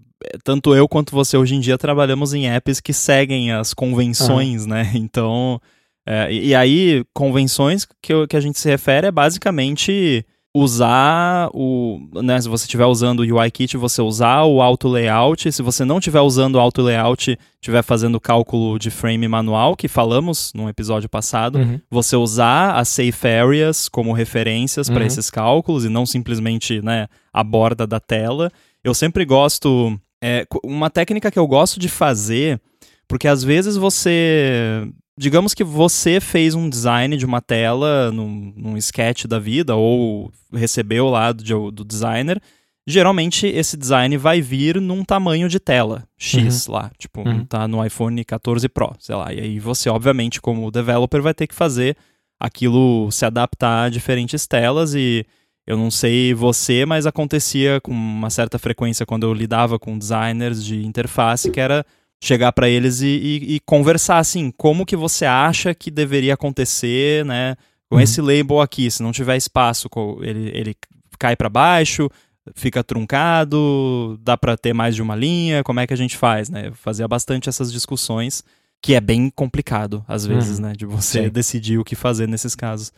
[0.44, 4.70] tanto eu quanto você hoje em dia trabalhamos em apps que seguem as convenções, uhum.
[4.70, 4.92] né?
[4.96, 5.60] Então,
[6.06, 12.00] é, e, e, aí, convenções que, que a gente se refere é basicamente usar o,
[12.24, 16.00] né, se você estiver usando o UIKit, você usar o auto layout, se você não
[16.00, 21.08] estiver usando o auto layout, estiver fazendo cálculo de frame manual, que falamos no episódio
[21.08, 21.80] passado, uhum.
[21.90, 24.96] você usar as safe areas como referências uhum.
[24.96, 28.52] para esses cálculos e não simplesmente, né, a borda da tela.
[28.84, 32.60] Eu sempre gosto, é, uma técnica que eu gosto de fazer,
[33.08, 34.88] porque às vezes você
[35.20, 40.32] digamos que você fez um design de uma tela num, num sketch da vida ou
[40.54, 42.42] recebeu lá do, do designer,
[42.88, 46.74] geralmente esse design vai vir num tamanho de tela X uhum.
[46.74, 47.44] lá, tipo, uhum.
[47.44, 49.34] tá no iPhone 14 Pro, sei lá.
[49.34, 51.98] E aí você, obviamente, como developer, vai ter que fazer
[52.40, 55.26] aquilo se adaptar a diferentes telas e
[55.68, 60.64] eu não sei você, mas acontecia com uma certa frequência quando eu lidava com designers
[60.64, 61.86] de interface que era
[62.22, 67.24] chegar para eles e, e, e, conversar assim, como que você acha que deveria acontecer,
[67.26, 67.56] né?
[67.90, 68.02] Com uhum.
[68.02, 69.90] esse label aqui, se não tiver espaço,
[70.22, 70.76] ele, ele
[71.18, 72.10] cai para baixo,
[72.54, 76.50] fica truncado, dá para ter mais de uma linha, como é que a gente faz,
[76.50, 76.72] né?
[76.74, 78.44] Fazia bastante essas discussões,
[78.82, 80.68] que é bem complicado às vezes, uhum.
[80.68, 81.30] né, de você Sim.
[81.30, 82.92] decidir o que fazer nesses casos.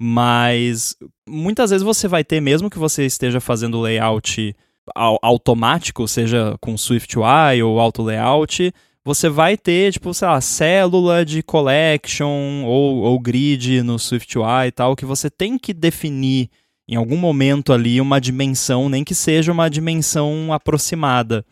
[0.00, 0.96] Mas
[1.28, 4.54] muitas vezes você vai ter, mesmo que você esteja fazendo layout
[4.94, 8.72] automático, seja com SwiftUI ou Auto Layout,
[9.04, 14.72] você vai ter, tipo, sei lá, célula de collection ou, ou grid no SwiftUI e
[14.72, 16.50] tal, que você tem que definir
[16.86, 21.44] em algum momento ali uma dimensão, nem que seja uma dimensão aproximada.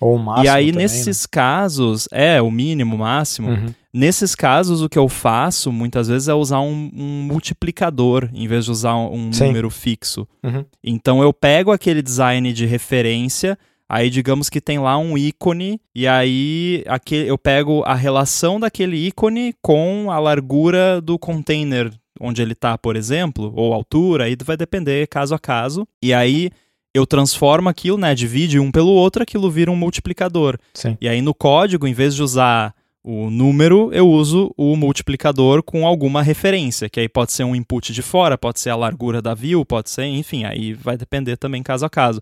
[0.00, 0.46] Ou o máximo.
[0.46, 1.28] E aí, também, nesses né?
[1.30, 3.50] casos, é, o mínimo, o máximo.
[3.50, 3.74] Uhum.
[3.94, 8.64] Nesses casos, o que eu faço muitas vezes é usar um, um multiplicador em vez
[8.64, 10.26] de usar um, número fixo.
[10.42, 10.64] Uhum.
[10.82, 13.56] Então eu pego aquele design de referência,
[13.88, 18.96] aí digamos que tem lá um ícone, e aí aqui, eu pego a relação daquele
[18.96, 24.56] ícone com a largura do container onde ele está, por exemplo, ou altura, aí vai
[24.56, 25.86] depender caso a caso.
[26.02, 26.50] E aí
[26.92, 28.12] eu transformo aquilo, né?
[28.12, 30.58] Divide um pelo outro, aquilo vira um multiplicador.
[30.72, 30.96] Sim.
[31.00, 32.74] E aí no código, em vez de usar
[33.04, 37.92] o número, eu uso o multiplicador com alguma referência, que aí pode ser um input
[37.92, 41.62] de fora, pode ser a largura da view, pode ser, enfim, aí vai depender também
[41.62, 42.18] caso a caso.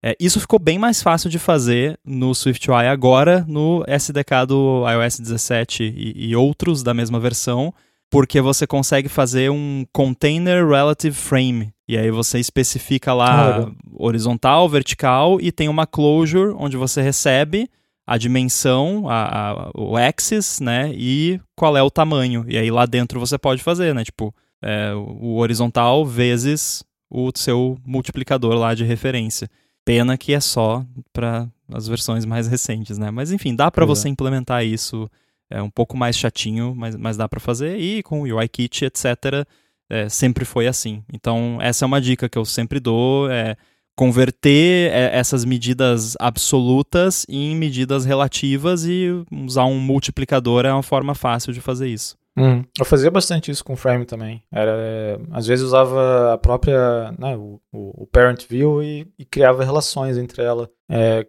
[0.00, 5.18] É, isso ficou bem mais fácil de fazer no SwiftUI agora, no SDK do iOS
[5.18, 7.74] 17 e, e outros da mesma versão,
[8.08, 11.72] porque você consegue fazer um Container Relative Frame.
[11.88, 17.68] E aí você especifica lá ah, horizontal, vertical e tem uma closure onde você recebe
[18.06, 20.92] a dimensão, a, a, o axis, né?
[20.94, 22.44] E qual é o tamanho.
[22.48, 24.04] E aí lá dentro você pode fazer, né?
[24.04, 29.50] Tipo, é, o horizontal vezes o seu multiplicador lá de referência.
[29.84, 33.10] Pena que é só para as versões mais recentes, né?
[33.10, 34.10] Mas enfim, dá para você é.
[34.10, 35.10] implementar isso.
[35.48, 37.78] É um pouco mais chatinho, mas, mas dá para fazer.
[37.78, 39.44] E com o UIKit, etc.,
[39.88, 41.02] é, sempre foi assim.
[41.12, 43.28] Então, essa é uma dica que eu sempre dou.
[43.28, 43.56] É,
[44.00, 51.14] converter é, essas medidas absolutas em medidas relativas e usar um multiplicador é uma forma
[51.14, 52.16] fácil de fazer isso.
[52.34, 54.42] Hum, eu fazia bastante isso com Frame também.
[54.50, 60.16] Era, às vezes usava a própria, né, o, o, parent view e, e, criava relações
[60.16, 61.26] entre ela, é,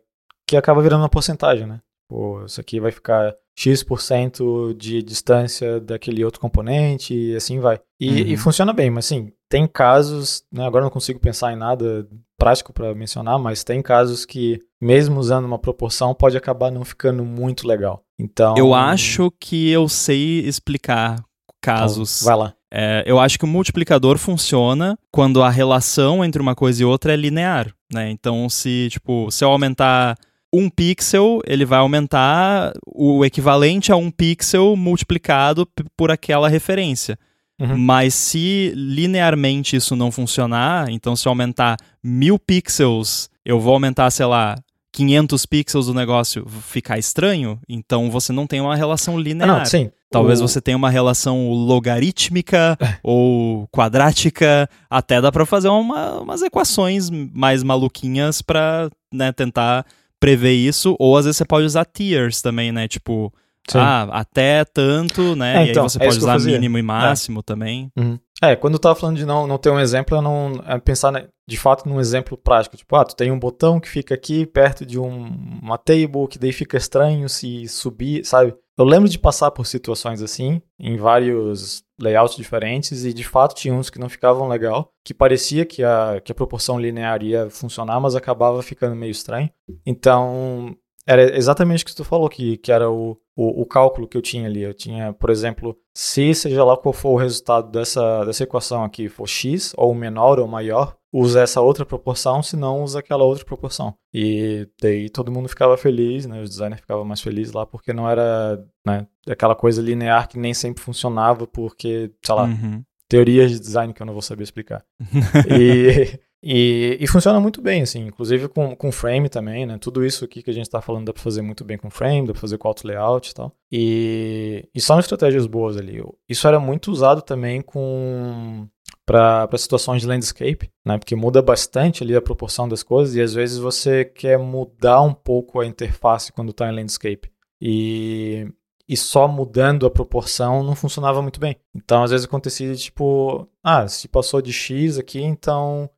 [0.48, 1.82] que acaba virando uma porcentagem, né?
[2.08, 7.82] Pô, isso aqui vai ficar X% de distância daquele outro componente e assim vai.
[8.00, 8.28] E, uhum.
[8.30, 12.08] e funciona bem, mas assim, tem casos, né, agora não consigo pensar em nada
[12.42, 17.24] prático para mencionar, mas tem casos que, mesmo usando uma proporção, pode acabar não ficando
[17.24, 18.04] muito legal.
[18.20, 18.56] Então.
[18.58, 21.24] Eu acho que eu sei explicar
[21.62, 22.22] casos.
[22.22, 22.54] Então, vai lá.
[22.74, 27.14] É, eu acho que o multiplicador funciona quando a relação entre uma coisa e outra
[27.14, 28.10] é linear, né?
[28.10, 30.18] Então, se, tipo, se eu aumentar
[30.54, 37.18] um pixel ele vai aumentar o equivalente a um pixel multiplicado por aquela referência.
[37.62, 37.78] Uhum.
[37.78, 44.10] Mas se linearmente isso não funcionar, então se eu aumentar mil pixels, eu vou aumentar,
[44.10, 44.58] sei lá,
[44.92, 49.50] 500 pixels do negócio ficar estranho, então você não tem uma relação linear.
[49.50, 49.92] Ah, não, sim.
[50.10, 50.48] Talvez o...
[50.48, 52.98] você tenha uma relação logarítmica é.
[53.04, 59.86] ou quadrática, até dá para fazer uma, umas equações mais maluquinhas para né, tentar
[60.20, 62.88] prever isso, ou às vezes você pode usar tiers também, né?
[62.88, 63.32] Tipo,
[63.70, 63.78] Sim.
[63.78, 65.50] ah, até tanto, né?
[65.50, 67.44] É, então, e aí então, você é pode usar mínimo e máximo é.
[67.44, 67.92] também.
[67.98, 68.20] Uhum.
[68.44, 71.12] É, quando eu tava falando de não, não ter um exemplo, eu não é pensar
[71.12, 72.76] né, de fato num exemplo prático.
[72.76, 76.40] Tipo, ah, tu tem um botão que fica aqui perto de um, uma table, que
[76.40, 78.56] daí fica estranho se subir, sabe?
[78.78, 83.76] Eu lembro de passar por situações assim, em vários layouts diferentes, e de fato tinha
[83.76, 88.00] uns que não ficavam legal, que parecia que a, que a proporção linear ia funcionar,
[88.00, 89.52] mas acabava ficando meio estranho.
[89.86, 90.76] Então,
[91.12, 94.22] era exatamente o que tu falou, que, que era o, o, o, cálculo que eu
[94.22, 94.62] tinha ali.
[94.62, 99.10] Eu tinha, por exemplo, se seja lá qual for o resultado dessa, dessa equação aqui,
[99.10, 103.44] for x, ou menor ou maior, usa essa outra proporção, se não usa aquela outra
[103.44, 103.94] proporção.
[104.14, 106.42] E daí todo mundo ficava feliz, né?
[106.42, 110.54] Os designers ficavam mais felizes lá, porque não era né, aquela coisa linear que nem
[110.54, 112.82] sempre funcionava, porque, sei lá, uhum.
[113.10, 114.82] teorias de design que eu não vou saber explicar.
[115.52, 119.78] e e, e, funciona muito bem, assim, inclusive com, com frame também, né?
[119.80, 122.26] Tudo isso aqui que a gente está falando dá para fazer muito bem com frame,
[122.26, 123.56] dá para fazer com auto layout e tal.
[123.72, 126.04] E, e são estratégias boas ali.
[126.28, 128.68] Isso era muito usado também com
[129.06, 130.98] para situações de landscape, né?
[130.98, 135.14] Porque muda bastante ali a proporção das coisas e às vezes você quer mudar um
[135.14, 137.32] pouco a interface quando está em landscape.
[137.62, 138.48] E,
[138.88, 141.56] e só mudando a proporção não funcionava muito bem.
[141.76, 145.90] Então, às vezes acontecia tipo, ah, se passou de X aqui, então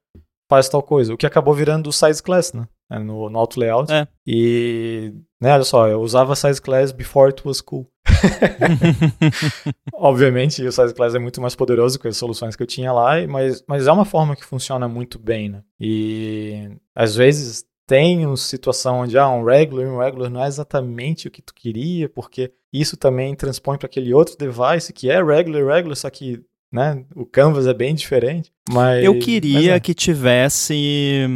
[0.49, 1.13] faz tal coisa.
[1.13, 2.67] O que acabou virando o size class, né?
[2.91, 3.91] É, no, no auto layout.
[3.91, 4.07] É.
[4.25, 7.89] E, né, olha só, eu usava size class before it was cool.
[9.93, 13.25] Obviamente, o size class é muito mais poderoso que as soluções que eu tinha lá,
[13.27, 15.63] mas, mas é uma forma que funciona muito bem, né?
[15.79, 21.27] E às vezes tem uma situação onde ah, um regular um regular não é exatamente
[21.27, 25.65] o que tu queria, porque isso também transpõe para aquele outro device que é regular
[25.65, 26.41] regular, só que
[26.73, 27.03] né?
[27.15, 29.79] O canvas é bem diferente, mas eu queria mas é.
[29.79, 31.29] que tivesse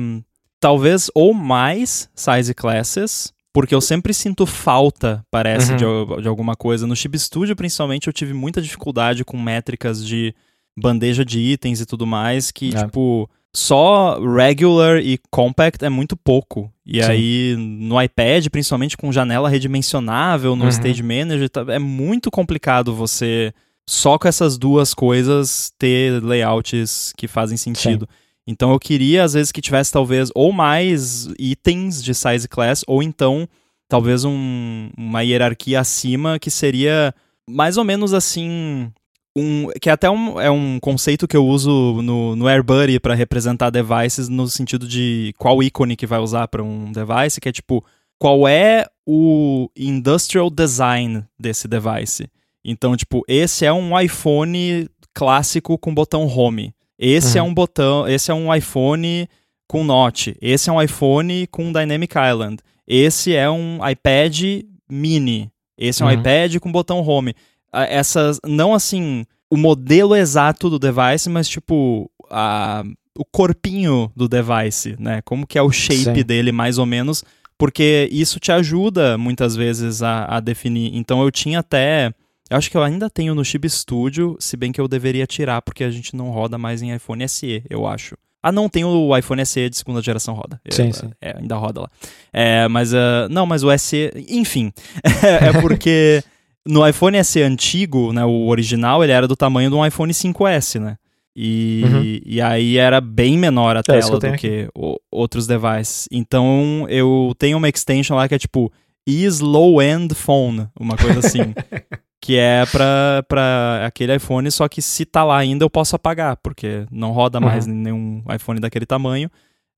[0.60, 5.78] talvez ou mais size classes, porque eu sempre sinto falta, parece, uhum.
[6.16, 6.88] de, de alguma coisa.
[6.88, 10.34] No Chib Studio, principalmente, eu tive muita dificuldade com métricas de
[10.76, 12.84] bandeja de itens e tudo mais, que, é.
[12.84, 16.72] tipo, só regular e compact é muito pouco.
[16.84, 17.10] E Sim.
[17.10, 20.70] aí, no iPad, principalmente com janela redimensionável, no uhum.
[20.70, 23.54] Stage Manager, tá, é muito complicado você
[23.88, 28.08] só com essas duas coisas ter layouts que fazem sentido.
[28.10, 28.18] Sim.
[28.48, 33.02] Então eu queria, às vezes, que tivesse talvez ou mais itens de size class, ou
[33.02, 33.48] então
[33.90, 37.14] talvez um, uma hierarquia acima que seria
[37.50, 38.92] mais ou menos assim.
[39.40, 43.14] Um, que é até um, é um conceito que eu uso no, no AirBuddy para
[43.14, 47.52] representar devices no sentido de qual ícone que vai usar para um device, que é
[47.52, 47.86] tipo,
[48.18, 52.28] qual é o industrial design desse device.
[52.68, 56.74] Então, tipo, esse é um iPhone clássico com botão home.
[57.00, 57.48] Esse é uhum.
[57.48, 59.30] é um botão, esse é um iPhone
[59.68, 60.36] com Note.
[60.42, 62.58] Esse é um iPhone com Dynamic Island.
[62.86, 65.50] Esse é um iPad mini.
[65.78, 66.16] Esse é um uhum.
[66.16, 67.34] iPad com botão home.
[67.72, 72.84] Essas, não assim, o modelo exato do device, mas tipo, a,
[73.18, 75.22] o corpinho do device, né?
[75.24, 76.24] Como que é o shape Sim.
[76.24, 77.24] dele, mais ou menos,
[77.58, 80.96] porque isso te ajuda muitas vezes a, a definir.
[80.96, 82.12] Então eu tinha até
[82.50, 85.62] eu acho que eu ainda tenho no Chib Studio, se bem que eu deveria tirar,
[85.62, 88.16] porque a gente não roda mais em iPhone SE, eu acho.
[88.42, 90.62] Ah, não, tem o iPhone SE de segunda geração roda.
[90.70, 91.10] Sim, sim.
[91.20, 91.90] É, ainda roda lá.
[92.32, 94.72] É, mas, uh, não, mas o SE, enfim,
[95.42, 96.24] é porque
[96.66, 100.80] no iPhone SE antigo, né, o original, ele era do tamanho de um iPhone 5S,
[100.80, 100.98] né?
[101.40, 102.20] E, uhum.
[102.26, 104.70] e aí era bem menor a é, tela é, que do que
[105.12, 106.08] outros devices.
[106.12, 108.72] Então eu tenho uma extension lá que é tipo
[109.08, 111.54] is low end phone, uma coisa assim.
[112.20, 116.86] que é para aquele iPhone, só que se tá lá ainda eu posso apagar, porque
[116.92, 117.74] não roda mais uhum.
[117.74, 119.32] nenhum iPhone daquele tamanho.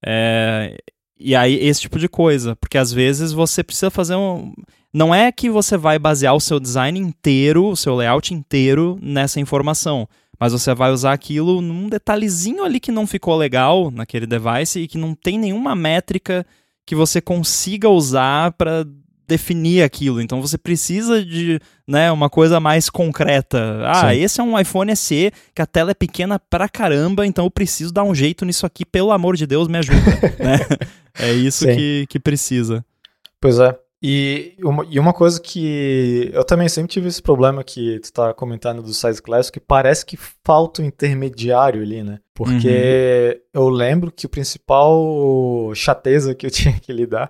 [0.04, 0.76] É,
[1.20, 4.54] e aí, esse tipo de coisa, porque às vezes você precisa fazer um.
[4.92, 9.40] Não é que você vai basear o seu design inteiro, o seu layout inteiro nessa
[9.40, 10.08] informação,
[10.40, 14.88] mas você vai usar aquilo num detalhezinho ali que não ficou legal naquele device e
[14.88, 16.46] que não tem nenhuma métrica
[16.86, 18.84] que você consiga usar para
[19.30, 20.20] definir aquilo.
[20.20, 23.82] Então você precisa de né, uma coisa mais concreta.
[23.86, 24.20] Ah, Sim.
[24.20, 27.94] esse é um iPhone SE que a tela é pequena pra caramba, então eu preciso
[27.94, 30.00] dar um jeito nisso aqui, pelo amor de Deus, me ajuda.
[30.40, 30.60] né?
[31.18, 32.84] É isso que, que precisa.
[33.40, 33.78] Pois é.
[34.02, 38.34] E uma, e uma coisa que eu também sempre tive esse problema que tu tá
[38.34, 42.20] comentando do size class, que parece que falta um intermediário ali, né?
[42.34, 43.62] Porque uhum.
[43.62, 47.30] eu lembro que o principal chateza que eu tinha que lidar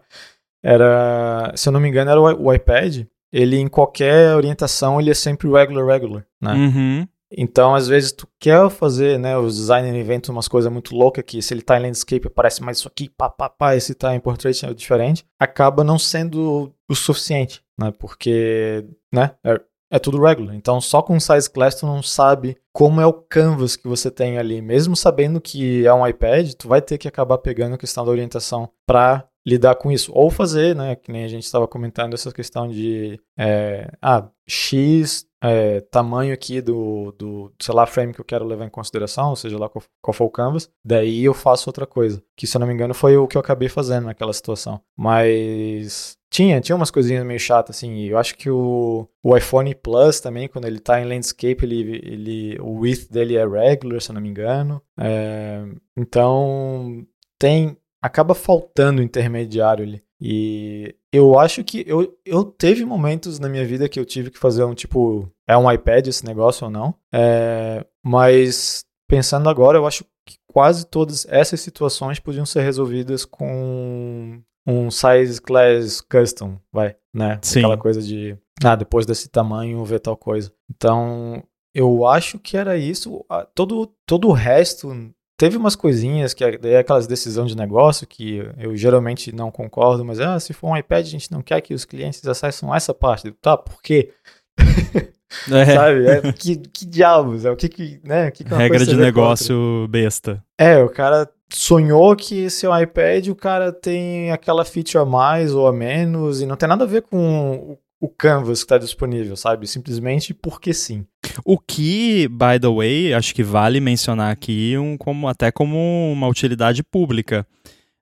[0.64, 3.05] era, se eu não me engano, era o, o iPad.
[3.32, 6.53] Ele em qualquer orientação ele é sempre regular regular, né?
[6.53, 7.07] Uhum.
[7.32, 9.38] Então, às vezes, tu quer fazer, né?
[9.38, 12.80] Os designers inventam umas coisas muito loucas que se ele tá em landscape aparece mais
[12.80, 15.24] isso aqui, pá, pá, pá, e se tá em portrait é diferente.
[15.39, 17.93] Acaba não sendo o suficiente, né?
[17.99, 18.84] Porque,
[19.14, 19.32] né?
[19.43, 20.55] É, é tudo regular.
[20.55, 24.39] Então, só com size class tu não sabe como é o canvas que você tem
[24.39, 24.60] ali.
[24.60, 28.12] Mesmo sabendo que é um iPad, tu vai ter que acabar pegando a questão da
[28.12, 30.12] orientação para lidar com isso.
[30.14, 30.96] Ou fazer, né?
[30.96, 36.62] Que nem a gente estava comentando essa questão de é, ah, X é, tamanho aqui
[36.62, 39.84] do, do, sei lá, frame que eu quero levar em consideração, ou seja lá qual,
[40.02, 42.22] qual for o canvas, daí eu faço outra coisa.
[42.36, 44.82] Que, se eu não me engano, foi o que eu acabei fazendo naquela situação.
[44.98, 48.04] Mas tinha, tinha umas coisinhas meio chatas, assim.
[48.04, 52.60] Eu acho que o, o iPhone Plus também, quando ele tá em landscape, ele, ele,
[52.60, 54.82] o width dele é regular, se eu não me engano.
[55.00, 55.64] É,
[55.98, 57.06] então,
[57.38, 57.78] tem.
[58.02, 60.04] Acaba faltando intermediário ali.
[60.22, 64.38] E eu acho que eu, eu teve momentos na minha vida que eu tive que
[64.38, 66.93] fazer um tipo, é um iPad esse negócio ou não?
[67.14, 74.41] É, mas pensando agora, eu acho que quase todas essas situações podiam ser resolvidas com
[74.68, 77.39] um size class custom, vai, né?
[77.41, 77.60] Sim.
[77.60, 80.52] Aquela coisa de, ah, depois desse tamanho ver tal coisa.
[80.70, 81.43] Então,
[81.74, 83.26] eu acho que era isso.
[83.56, 84.93] Todo, todo o resto
[85.40, 90.20] Teve umas coisinhas que é aquelas decisões de negócio que eu geralmente não concordo, mas
[90.20, 93.32] ah, se for um iPad, a gente não quer que os clientes acessem essa parte.
[93.42, 94.12] Tá, por quê?
[95.52, 95.76] É.
[95.76, 96.08] Sabe?
[96.08, 97.46] É, que, que diabos?
[97.46, 98.32] É o que que, né?
[98.32, 99.88] Que que Regra de negócio contra?
[99.88, 100.44] besta.
[100.58, 105.54] É, o cara sonhou que é um iPad, o cara tem aquela feature a mais
[105.54, 109.36] ou a menos, e não tem nada a ver com o canvas que está disponível,
[109.36, 109.68] sabe?
[109.68, 111.06] Simplesmente porque sim.
[111.43, 115.78] O que, by the way, acho que vale mencionar aqui um, como, até como
[116.12, 117.45] uma utilidade pública.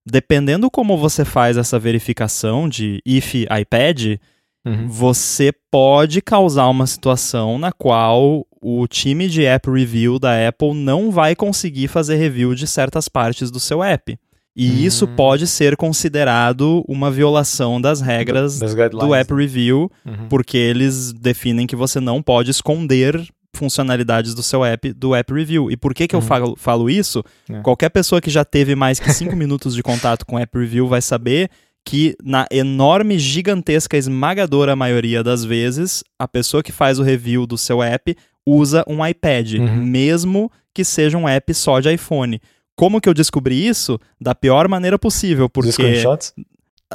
[0.05, 4.19] Dependendo como você faz essa verificação de if iPad,
[4.65, 4.87] uhum.
[4.87, 11.11] você pode causar uma situação na qual o time de app review da Apple não
[11.11, 14.17] vai conseguir fazer review de certas partes do seu app.
[14.59, 14.75] E hum.
[14.79, 19.31] isso pode ser considerado uma violação das regras do App?
[19.31, 20.27] Review, uhum.
[20.27, 25.69] porque eles definem que você não pode esconder funcionalidades do seu app do App Review.
[25.69, 26.21] E por que, que uhum.
[26.21, 27.23] eu falo, falo isso?
[27.47, 27.59] É.
[27.61, 31.03] Qualquer pessoa que já teve mais que 5 minutos de contato com App Review vai
[31.03, 31.51] saber
[31.85, 37.57] que na enorme, gigantesca, esmagadora maioria das vezes, a pessoa que faz o review do
[37.57, 38.13] seu app
[38.45, 39.83] usa um iPad, uhum.
[39.83, 42.41] mesmo que seja um app só de iPhone.
[42.77, 43.99] Como que eu descobri isso?
[44.21, 45.69] Da pior maneira possível, porque...
[45.69, 46.33] Os screenshots?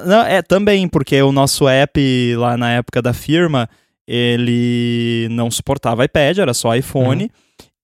[0.06, 3.68] Não, é, também, porque o nosso app lá na época da firma,
[4.06, 7.30] ele não suportava iPad, era só iPhone, uhum.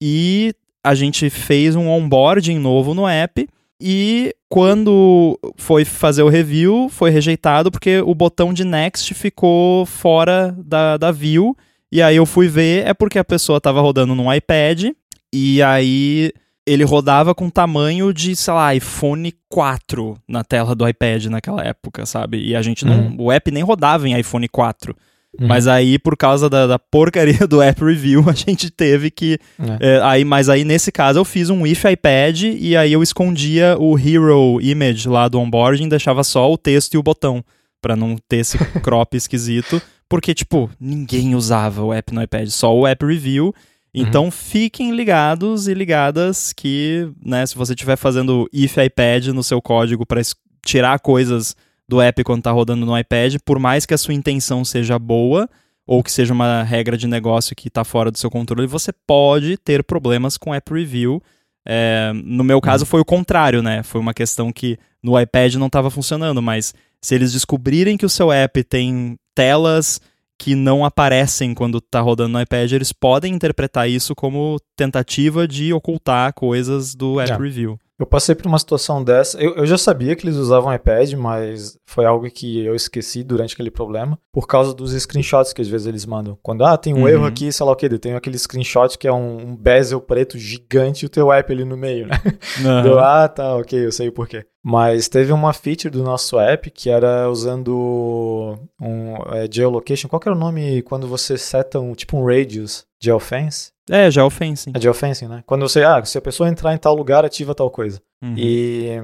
[0.00, 3.46] e a gente fez um onboarding novo no app,
[3.80, 10.56] e quando foi fazer o review, foi rejeitado porque o botão de next ficou fora
[10.56, 11.54] da, da view,
[11.92, 14.92] e aí eu fui ver, é porque a pessoa estava rodando num iPad,
[15.30, 16.32] e aí
[16.68, 22.04] ele rodava com tamanho de, sei lá, iPhone 4 na tela do iPad naquela época,
[22.06, 22.38] sabe?
[22.40, 23.08] E a gente não.
[23.08, 23.16] Uhum.
[23.18, 24.94] O app nem rodava em iPhone 4.
[25.38, 25.46] Uhum.
[25.46, 29.38] Mas aí, por causa da, da, porcaria do app review, a gente teve que.
[29.80, 29.96] É.
[29.96, 33.76] É, aí, mas aí, nesse caso, eu fiz um if iPad e aí eu escondia
[33.78, 37.44] o hero image lá do onboarding, deixava só o texto e o botão,
[37.80, 39.80] para não ter esse crop esquisito.
[40.08, 43.54] Porque, tipo, ninguém usava o app no iPad, só o app review.
[43.94, 44.02] Uhum.
[44.02, 44.30] Então uhum.
[44.30, 50.04] fiquem ligados e ligadas que, né, se você estiver fazendo if iPad no seu código
[50.04, 50.20] para
[50.64, 51.56] tirar coisas
[51.88, 55.48] do app quando está rodando no iPad, por mais que a sua intenção seja boa
[55.86, 59.56] ou que seja uma regra de negócio que está fora do seu controle, você pode
[59.56, 61.22] ter problemas com app review.
[61.66, 62.88] É, no meu caso uhum.
[62.88, 63.82] foi o contrário, né?
[63.82, 68.08] Foi uma questão que no iPad não estava funcionando, mas se eles descobrirem que o
[68.08, 69.98] seu app tem telas
[70.38, 75.72] que não aparecem quando está rodando no iPad, eles podem interpretar isso como tentativa de
[75.72, 77.36] ocultar coisas do App é.
[77.36, 77.78] Review.
[77.98, 79.42] Eu passei por uma situação dessa.
[79.42, 83.54] Eu, eu já sabia que eles usavam iPad, mas foi algo que eu esqueci durante
[83.54, 86.38] aquele problema, por causa dos screenshots que às vezes eles mandam.
[86.40, 87.08] Quando, ah, tem um uhum.
[87.08, 90.38] erro aqui, sei lá o que, tem aquele screenshot que é um, um bezel preto
[90.38, 92.16] gigante e o teu app ali no meio, né?
[92.58, 92.98] Uhum.
[92.98, 94.44] Ah, tá, ok, eu sei o porquê.
[94.70, 100.08] Mas teve uma feature do nosso app que era usando um é, geolocation.
[100.08, 103.72] Qual que era o nome quando você seta um, tipo um radius geofence?
[103.88, 104.72] É, geofencing.
[104.74, 105.42] É geofencing, né?
[105.46, 107.98] Quando você, ah, se a pessoa entrar em tal lugar, ativa tal coisa.
[108.22, 108.34] Uhum.
[108.36, 109.02] E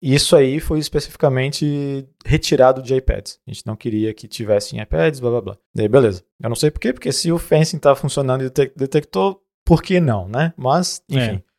[0.00, 3.40] isso aí foi especificamente retirado de iPads.
[3.44, 5.56] A gente não queria que tivesse em iPads, blá blá blá.
[5.74, 6.22] Daí, beleza.
[6.40, 10.28] Eu não sei porquê, porque se o fencing tá funcionando e detectou, por que não,
[10.28, 10.54] né?
[10.56, 11.42] Mas, enfim.
[11.44, 11.49] É.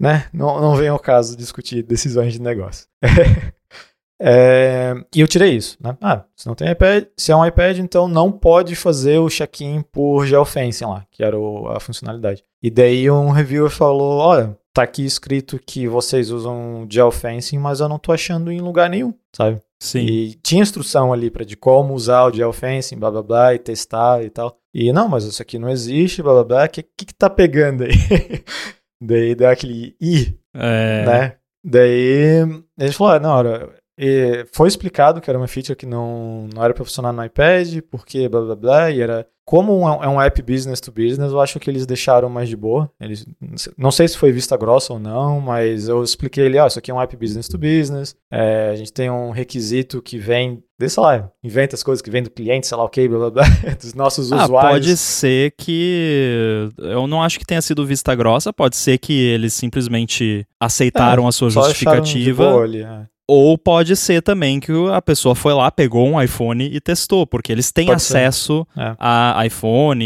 [0.00, 0.26] Né?
[0.32, 2.86] Não, não vem ao caso discutir decisões de negócio.
[4.22, 5.96] É, e eu tirei isso, né?
[5.98, 9.80] Ah, se não tem iPad, se é um iPad, então não pode fazer o check-in
[9.80, 12.44] por geofencing lá, que era o, a funcionalidade.
[12.62, 17.88] E daí um reviewer falou, olha, tá aqui escrito que vocês usam geofencing, mas eu
[17.88, 19.58] não tô achando em lugar nenhum, sabe?
[19.82, 20.00] Sim.
[20.00, 24.22] E tinha instrução ali para de como usar o geofencing, blá blá blá, e testar
[24.22, 24.54] e tal.
[24.74, 27.30] E não, mas isso aqui não existe, blá blá blá, o que, que que tá
[27.30, 27.92] pegando aí?
[29.00, 31.04] daí deu aquele i, é...
[31.06, 31.36] né?
[31.62, 32.44] Daí
[32.78, 33.72] eles falaram, ah, não,
[34.02, 37.80] e foi explicado que era uma feature que não, não era para funcionar no iPad,
[37.90, 39.26] porque blá blá blá, e era.
[39.44, 42.88] Como é um app business to business, eu acho que eles deixaram mais de boa.
[43.00, 43.26] Eles,
[43.76, 46.78] não sei se foi vista grossa ou não, mas eu expliquei ele, ó, oh, isso
[46.78, 50.62] aqui é um app business to business, é, a gente tem um requisito que vem,
[50.86, 53.44] sei lá, inventa as coisas que vem do cliente, sei lá o blá blá blá,
[53.74, 54.86] dos nossos ah, usuários.
[54.86, 59.52] Pode ser que, eu não acho que tenha sido vista grossa, pode ser que eles
[59.52, 62.62] simplesmente aceitaram é, a sua justificativa.
[62.62, 63.06] Ali, é.
[63.32, 67.52] Ou pode ser também que a pessoa foi lá, pegou um iPhone e testou, porque
[67.52, 68.96] eles têm pode acesso é.
[68.98, 70.04] a iPhone,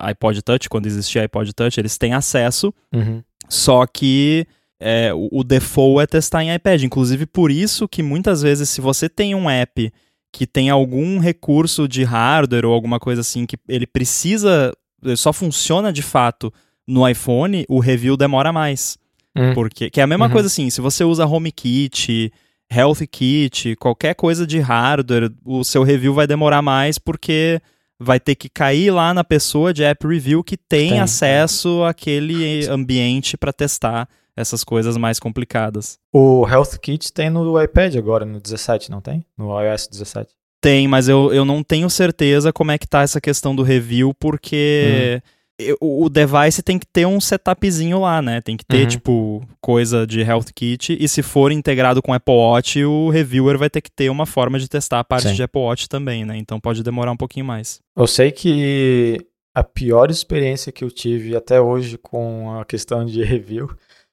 [0.00, 2.74] iPod Touch, quando existia iPod Touch, eles têm acesso.
[2.92, 3.22] Uhum.
[3.48, 4.44] Só que
[4.80, 6.82] é, o, o default é testar em iPad.
[6.82, 9.92] Inclusive, por isso que muitas vezes, se você tem um app
[10.32, 14.72] que tem algum recurso de hardware ou alguma coisa assim que ele precisa,
[15.16, 16.52] só funciona de fato
[16.88, 18.98] no iPhone, o review demora mais.
[19.36, 19.54] Hum.
[19.54, 20.32] Porque, que é a mesma uhum.
[20.32, 22.32] coisa assim, se você usa HomeKit,
[22.70, 27.60] Health Kit, qualquer coisa de hardware, o seu review vai demorar mais porque
[27.98, 31.00] vai ter que cair lá na pessoa de app review que tem, tem.
[31.00, 35.98] acesso àquele ambiente para testar essas coisas mais complicadas.
[36.12, 39.24] O Health Kit tem no iPad agora, no 17, não tem?
[39.36, 40.30] No iOS 17.
[40.60, 44.14] Tem, mas eu, eu não tenho certeza como é que tá essa questão do review,
[44.14, 45.22] porque...
[45.24, 45.41] Hum
[45.80, 48.40] o device tem que ter um setupzinho lá, né?
[48.40, 48.88] Tem que ter, uhum.
[48.88, 50.96] tipo, coisa de Health Kit.
[50.98, 54.58] E se for integrado com Apple Watch, o reviewer vai ter que ter uma forma
[54.58, 55.34] de testar a parte Sim.
[55.34, 56.36] de Apple Watch também, né?
[56.36, 57.80] Então pode demorar um pouquinho mais.
[57.96, 59.18] Eu sei que
[59.54, 63.70] a pior experiência que eu tive até hoje com a questão de review,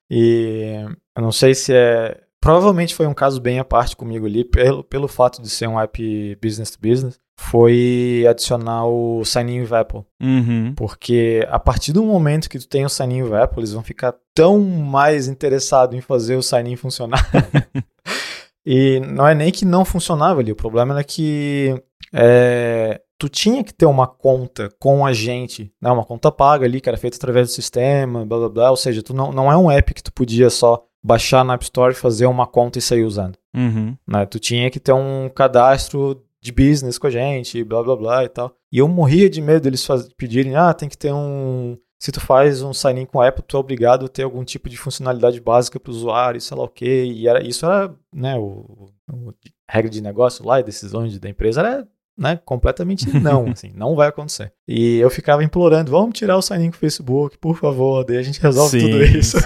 [0.09, 0.85] e
[1.15, 2.21] eu não sei se é.
[2.41, 5.77] Provavelmente foi um caso bem à parte comigo ali, pelo, pelo fato de ser um
[5.77, 10.01] app business to business foi adicionar o signinho Apple.
[10.21, 10.73] Uhum.
[10.75, 14.59] Porque a partir do momento que tu tem o signinho Apple, eles vão ficar tão
[14.59, 17.25] mais interessados em fazer o signinho funcionar.
[18.65, 21.81] e não é nem que não funcionava ali, o problema era que
[22.13, 26.81] é, tu tinha que ter uma conta com a gente, né, uma conta paga ali,
[26.81, 29.55] que era feita através do sistema, blá blá blá, ou seja, tu não, não é
[29.55, 33.05] um app que tu podia só baixar na App Store, fazer uma conta e sair
[33.05, 33.37] usando.
[33.55, 33.95] Uhum.
[34.05, 38.23] Né, tu tinha que ter um cadastro de business com a gente, blá blá blá
[38.23, 38.55] e tal.
[38.71, 40.07] E eu morria de medo deles faz...
[40.13, 41.77] pedirem, ah, tem que ter um.
[42.01, 44.69] Se tu faz um sign-in com a Apple, tu é obrigado a ter algum tipo
[44.69, 47.03] de funcionalidade básica para o usuário, sei lá o quê.
[47.05, 49.33] E era, isso era, né, o, o
[49.69, 51.87] regra de negócio lá e decisões da empresa era
[52.17, 54.53] né, completamente não, assim, não vai acontecer.
[54.67, 58.21] E eu ficava implorando, vamos tirar o sign-in com o Facebook, por favor, daí a
[58.21, 59.37] gente resolve sim, tudo isso.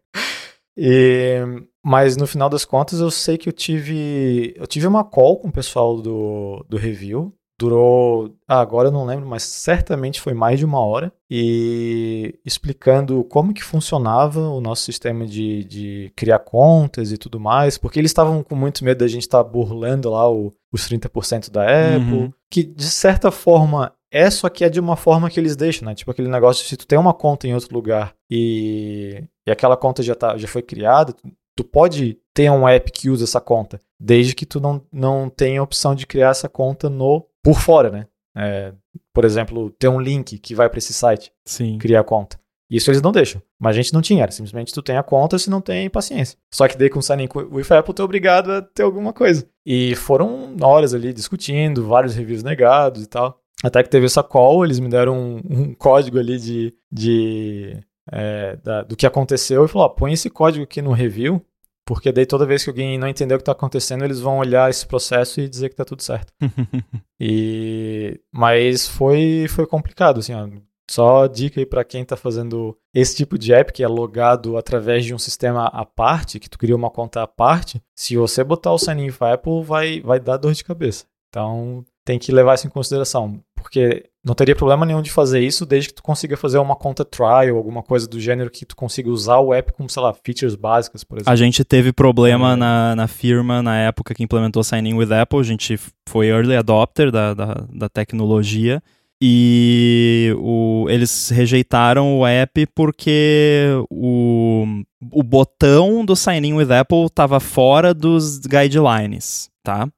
[0.76, 1.38] e
[1.84, 4.54] mas no final das contas eu sei que eu tive.
[4.56, 7.34] Eu tive uma call com o pessoal do, do review.
[7.58, 8.34] Durou.
[8.48, 11.12] Ah, agora eu não lembro, mas certamente foi mais de uma hora.
[11.30, 17.76] E explicando como que funcionava o nosso sistema de, de criar contas e tudo mais.
[17.76, 21.50] Porque eles estavam com muito medo da gente estar tá burlando lá o, os 30%
[21.50, 22.14] da Apple.
[22.14, 22.32] Uhum.
[22.50, 25.94] Que de certa forma é, só que é de uma forma que eles deixam, né?
[25.94, 30.04] Tipo aquele negócio, se tu tem uma conta em outro lugar e, e aquela conta
[30.04, 31.12] já, tá, já foi criada,
[31.56, 35.60] tu pode ter um app que usa essa conta, desde que tu não, não tenha
[35.60, 38.06] a opção de criar essa conta no por fora, né?
[38.36, 38.72] É,
[39.12, 41.78] por exemplo, ter um link que vai para esse site, Sim.
[41.78, 42.38] criar a conta.
[42.68, 43.40] Isso eles não deixam.
[43.60, 46.36] Mas a gente não tinha, era simplesmente tu tem a conta se não tem paciência.
[46.52, 49.12] Só que daí com o sign com o Apple tu é obrigado a ter alguma
[49.12, 49.46] coisa.
[49.64, 53.40] E foram horas ali discutindo, vários reviews negados e tal.
[53.62, 57.80] Até que teve essa call, eles me deram um, um código ali de, de
[58.10, 61.44] é, da, do que aconteceu e falou: ó, põe esse código aqui no review,
[61.84, 64.70] porque daí toda vez que alguém não entendeu o que está acontecendo, eles vão olhar
[64.70, 66.32] esse processo e dizer que está tudo certo.
[67.20, 70.48] e mas foi foi complicado, assim, ó.
[70.90, 75.02] Só dica aí para quem está fazendo esse tipo de app que é logado através
[75.04, 78.70] de um sistema à parte, que tu cria uma conta à parte, se você botar
[78.70, 81.06] o sign in Apple, vai vai dar dor de cabeça.
[81.30, 85.64] Então, tem que levar isso em consideração, porque não teria problema nenhum de fazer isso
[85.64, 89.08] desde que tu consiga fazer uma conta trial, alguma coisa do gênero que tu consiga
[89.10, 91.32] usar o app com, sei lá, features básicas, por exemplo.
[91.32, 92.56] A gente teve problema é.
[92.56, 95.78] na, na firma na época que implementou Sign In with Apple, a gente
[96.08, 98.82] foi early adopter da, da, da tecnologia
[99.20, 104.66] e o, eles rejeitaram o app porque o,
[105.10, 109.88] o botão do Sign In with Apple estava fora dos guidelines, tá?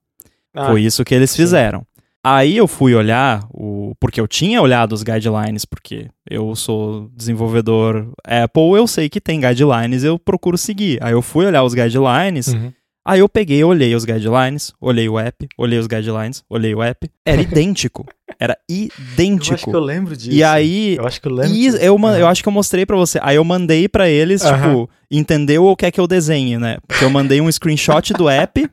[0.55, 1.39] Ah, Foi isso que eles sim.
[1.39, 1.87] fizeram.
[2.29, 8.09] Aí eu fui olhar, o, porque eu tinha olhado os guidelines, porque eu sou desenvolvedor
[8.25, 10.99] Apple, eu sei que tem guidelines, eu procuro seguir.
[11.01, 12.73] Aí eu fui olhar os guidelines, uhum.
[13.07, 17.09] Aí eu peguei, olhei os guidelines, olhei o app, olhei os guidelines, olhei o app.
[17.25, 18.05] Era idêntico.
[18.39, 19.53] Era idêntico.
[19.53, 20.33] Eu acho que eu lembro disso.
[20.33, 20.97] E aí.
[20.97, 21.55] Eu acho que eu lembro.
[21.55, 22.17] E eu, uhum.
[22.17, 23.19] eu acho que eu mostrei para você.
[23.23, 24.53] Aí eu mandei para eles, uhum.
[24.53, 26.79] tipo, entendeu o que é que eu desenho, né?
[26.87, 28.69] Porque eu mandei um screenshot do app,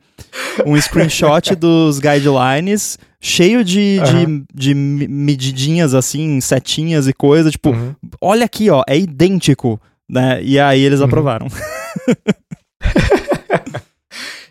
[0.66, 4.44] um screenshot dos guidelines cheio de, uhum.
[4.52, 7.94] de, de, medidinhas assim, setinhas e coisa, tipo, uhum.
[8.20, 10.42] olha aqui, ó, é idêntico, né?
[10.42, 11.06] E aí eles uhum.
[11.06, 11.46] aprovaram.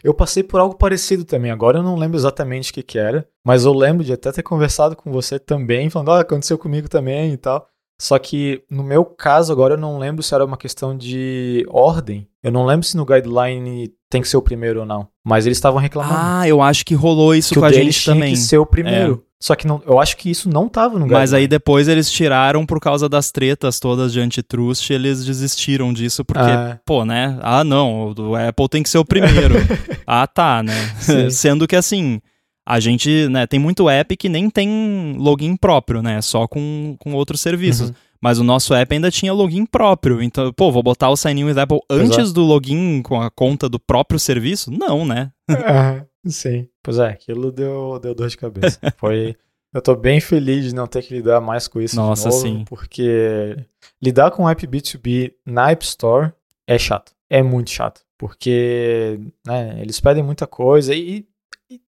[0.04, 1.50] eu passei por algo parecido também.
[1.50, 4.44] Agora eu não lembro exatamente o que, que era, mas eu lembro de até ter
[4.44, 7.68] conversado com você também, falando, ah, aconteceu comigo também e tal.
[8.00, 12.28] Só que no meu caso, agora eu não lembro se era uma questão de ordem.
[12.44, 15.08] Eu não lembro se no guideline tem que ser o primeiro ou não.
[15.24, 16.16] Mas eles estavam reclamando.
[16.18, 18.34] Ah, eu acho que rolou isso que com a gente também.
[18.34, 19.24] que ser o primeiro.
[19.26, 19.33] É.
[19.44, 21.20] Só que não, eu acho que isso não estava no guideline.
[21.20, 26.24] Mas aí depois eles tiraram por causa das tretas todas de antitrust, eles desistiram disso
[26.24, 26.80] porque, ah.
[26.86, 27.38] pô, né?
[27.42, 29.56] Ah, não, o Apple tem que ser o primeiro.
[30.08, 30.74] ah, tá, né?
[31.30, 32.22] Sendo que assim,
[32.66, 36.22] a gente, né, tem muito app que nem tem login próprio, né?
[36.22, 37.90] Só com, com outros serviços.
[37.90, 37.96] Uhum.
[38.22, 40.24] Mas o nosso app ainda tinha login próprio.
[40.24, 42.32] Então, pô, vou botar o Sign In with Apple antes Exato.
[42.32, 44.72] do login com a conta do próprio serviço?
[44.72, 45.32] Não, né?
[45.50, 46.68] ah, sim.
[46.82, 48.80] Pois é, aquilo deu, deu dor de cabeça.
[48.98, 49.36] Foi.
[49.74, 52.48] Eu tô bem feliz de não ter que lidar mais com isso Nossa, de novo,
[52.48, 52.66] sim.
[52.66, 53.58] porque
[54.02, 56.32] lidar com app B2B na App Store
[56.68, 57.12] é chato.
[57.28, 58.02] É muito chato.
[58.18, 61.26] Porque né, eles pedem muita coisa e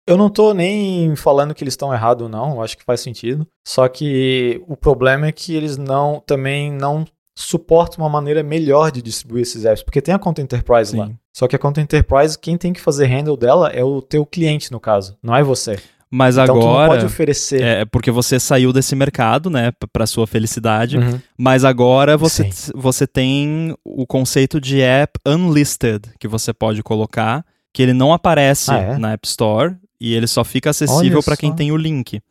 [0.07, 2.55] eu não tô nem falando que eles estão errados, não.
[2.55, 3.47] Eu acho que faz sentido.
[3.63, 7.05] Só que o problema é que eles não também não
[7.37, 10.97] suportam uma maneira melhor de distribuir esses apps, porque tem a conta Enterprise Sim.
[10.97, 11.11] lá.
[11.35, 14.71] Só que a conta Enterprise, quem tem que fazer handle dela é o teu cliente,
[14.71, 15.77] no caso, não é você.
[16.09, 16.91] Mas então, agora.
[16.91, 17.61] pode oferecer.
[17.61, 20.97] É porque você saiu desse mercado, né, para sua felicidade.
[20.97, 21.19] Uhum.
[21.37, 27.83] Mas agora você, você tem o conceito de app unlisted que você pode colocar que
[27.83, 28.97] ele não aparece ah, é?
[28.97, 32.21] na App Store e ele só fica acessível para quem tem o link.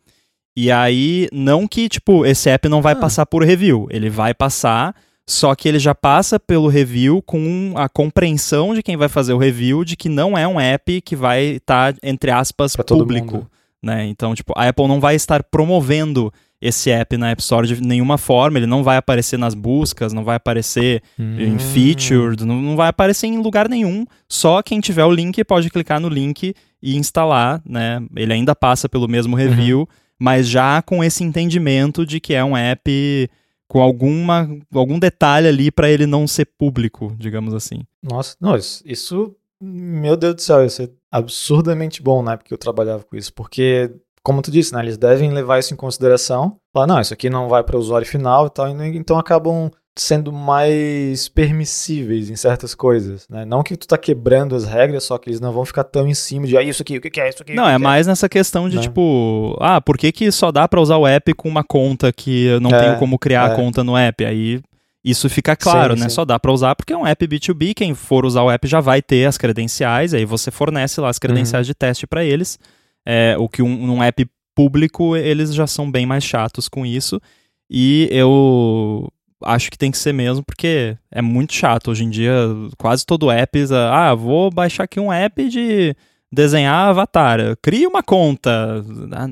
[0.57, 2.95] E aí, não que, tipo, esse app não vai ah.
[2.95, 4.95] passar por review, ele vai passar,
[5.27, 9.37] só que ele já passa pelo review com a compreensão de quem vai fazer o
[9.37, 13.49] review de que não é um app que vai estar, tá, entre aspas, pra público.
[13.81, 14.05] Né?
[14.05, 18.17] Então, tipo, a Apple não vai estar promovendo esse app na App Store de nenhuma
[18.17, 21.39] forma, ele não vai aparecer nas buscas, não vai aparecer hum.
[21.39, 25.69] em featured, não, não vai aparecer em lugar nenhum, só quem tiver o link pode
[25.69, 28.01] clicar no link e instalar, né?
[28.15, 29.87] Ele ainda passa pelo mesmo review, uhum.
[30.19, 33.29] mas já com esse entendimento de que é um app
[33.75, 37.81] com alguma, algum detalhe ali para ele não ser público, digamos assim.
[38.01, 42.37] Nossa, não, isso, meu Deus do céu, isso é absurdamente bom, né?
[42.37, 45.77] Porque eu trabalhava com isso, porque como tu disse, né, eles devem levar isso em
[45.77, 46.57] consideração.
[46.71, 50.31] Falar, não, isso aqui não vai para o usuário final e tal, então acabam sendo
[50.31, 53.45] mais permissíveis em certas coisas, né?
[53.45, 56.13] Não que tu tá quebrando as regras, só que eles não vão ficar tão em
[56.13, 57.53] cima de, ah, isso aqui, o que é isso aqui?
[57.53, 58.81] Não, é, é mais nessa questão de, né?
[58.81, 62.45] tipo, ah, por que que só dá para usar o app com uma conta que
[62.45, 63.53] eu não é, tenho como criar é.
[63.53, 64.25] a conta no app?
[64.25, 64.61] Aí
[65.01, 66.09] isso fica claro, sim, né?
[66.09, 66.15] Sim.
[66.15, 68.81] Só dá para usar porque é um app B2B, quem for usar o app já
[68.81, 71.71] vai ter as credenciais, aí você fornece lá as credenciais uhum.
[71.71, 72.59] de teste para eles.
[73.05, 77.21] É, o que um, um app público, eles já são bem mais chatos com isso.
[77.69, 79.07] E eu
[79.43, 81.91] acho que tem que ser mesmo, porque é muito chato.
[81.91, 82.33] Hoje em dia,
[82.77, 83.59] quase todo app,
[83.91, 85.95] ah, vou baixar aqui um app de
[86.31, 87.39] desenhar avatar.
[87.61, 88.83] Cria uma conta.
[89.11, 89.29] Ah,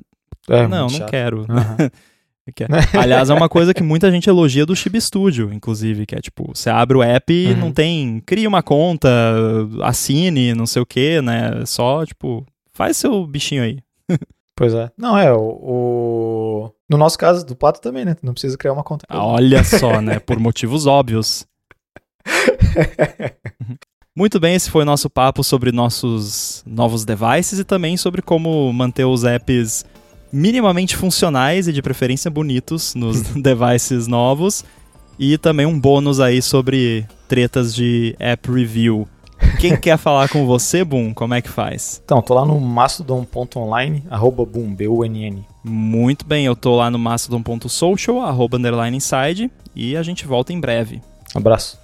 [0.49, 1.10] é, não, não chato.
[1.10, 1.41] quero.
[1.41, 1.89] Uhum.
[2.99, 6.51] Aliás, é uma coisa que muita gente elogia do Chib Studio, inclusive, que é tipo,
[6.54, 7.58] você abre o app e uhum.
[7.58, 9.10] não tem, cria uma conta,
[9.82, 11.66] assine, não sei o que, né?
[11.66, 13.80] Só, tipo, faz seu bichinho aí.
[14.56, 14.91] Pois é.
[14.97, 18.15] Não, é, o, o, No nosso caso, do Pato também, né?
[18.21, 19.05] Não precisa criar uma conta.
[19.09, 20.19] Ah, olha só, né?
[20.19, 21.45] Por motivos óbvios.
[24.15, 28.71] Muito bem, esse foi o nosso papo sobre nossos novos devices e também sobre como
[28.71, 29.83] manter os apps
[30.31, 34.63] minimamente funcionais e de preferência bonitos nos devices novos.
[35.17, 39.07] E também um bônus aí sobre tretas de app review
[39.59, 42.01] quem quer falar com você, Boom, como é que faz?
[42.03, 45.53] Então, tô lá no mastodon.online, arroba boom, B-U-N-N.
[45.64, 50.59] Muito bem, eu tô lá no mastodon.social, arroba underline inside, e a gente volta em
[50.59, 51.01] breve.
[51.34, 51.80] Abraço.